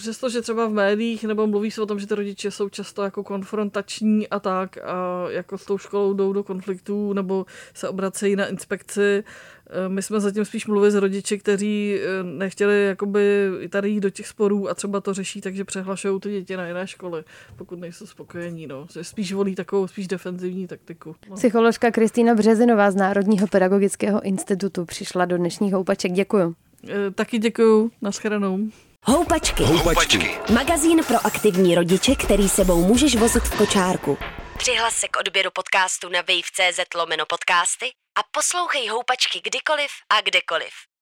Přestože 0.00 0.40
třeba 0.40 0.66
v 0.66 0.72
médiích 0.72 1.24
nebo 1.24 1.46
mluví 1.46 1.70
se 1.70 1.82
o 1.82 1.86
tom, 1.86 2.00
že 2.00 2.06
ty 2.06 2.14
rodiče 2.14 2.50
jsou 2.50 2.68
často 2.68 3.02
jako 3.02 3.24
konfrontační 3.24 4.28
a 4.28 4.40
tak 4.40 4.78
a 4.78 5.26
jako 5.30 5.58
s 5.58 5.64
tou 5.64 5.78
školou 5.78 6.14
jdou 6.14 6.32
do 6.32 6.42
konfliktů 6.42 7.12
nebo 7.12 7.46
se 7.74 7.88
obracejí 7.88 8.36
na 8.36 8.46
inspekci, 8.46 9.24
Eh, 9.72 9.88
my 9.88 10.02
jsme 10.02 10.20
zatím 10.20 10.44
spíš 10.44 10.66
mluvili 10.66 10.90
s 10.92 10.94
rodiči, 10.94 11.38
kteří 11.38 11.98
eh, 12.00 12.22
nechtěli 12.22 12.84
jakoby 12.86 13.50
tady 13.68 13.90
jít 13.90 14.00
do 14.00 14.10
těch 14.10 14.26
sporů 14.26 14.68
a 14.68 14.74
třeba 14.74 15.00
to 15.00 15.14
řeší, 15.14 15.40
takže 15.40 15.64
přehlašují 15.64 16.20
ty 16.20 16.30
děti 16.30 16.56
na 16.56 16.66
jiné 16.66 16.86
školy, 16.86 17.24
pokud 17.56 17.78
nejsou 17.78 18.06
spokojení. 18.06 18.66
No. 18.66 18.86
Spíš 19.02 19.32
volí 19.32 19.54
takovou 19.54 19.86
spíš 19.86 20.08
defenzivní 20.08 20.66
taktiku. 20.66 21.16
No. 21.30 21.36
Psycholožka 21.36 21.90
Kristýna 21.90 22.34
Březinová 22.34 22.90
z 22.90 22.94
Národního 22.94 23.46
pedagogického 23.46 24.20
institutu 24.22 24.84
přišla 24.84 25.24
do 25.24 25.36
dnešních 25.36 25.72
houpaček. 25.72 26.12
Děkuju. 26.12 26.54
E, 26.88 27.10
taky 27.10 27.38
děkuju. 27.38 27.90
Naschledanou. 28.02 28.58
Houpačky. 29.06 29.64
Houpačky. 29.64 30.38
Magazín 30.54 31.04
pro 31.04 31.26
aktivní 31.26 31.74
rodiče, 31.74 32.14
který 32.14 32.48
sebou 32.48 32.84
můžeš 32.84 33.16
vozit 33.16 33.42
v 33.42 33.56
kočárku. 33.58 34.18
Přihlas 34.58 34.94
se 34.94 35.08
k 35.08 35.16
odběru 35.16 35.50
podcastu 35.54 36.08
na 36.08 36.20
wave.cz 36.20 36.94
lomeno 36.94 37.24
podcasty 37.28 37.86
a 38.18 38.20
poslouchej 38.30 38.88
houpačky 38.88 39.40
kdykoliv 39.44 39.90
a 40.10 40.20
kdekoliv. 40.20 40.70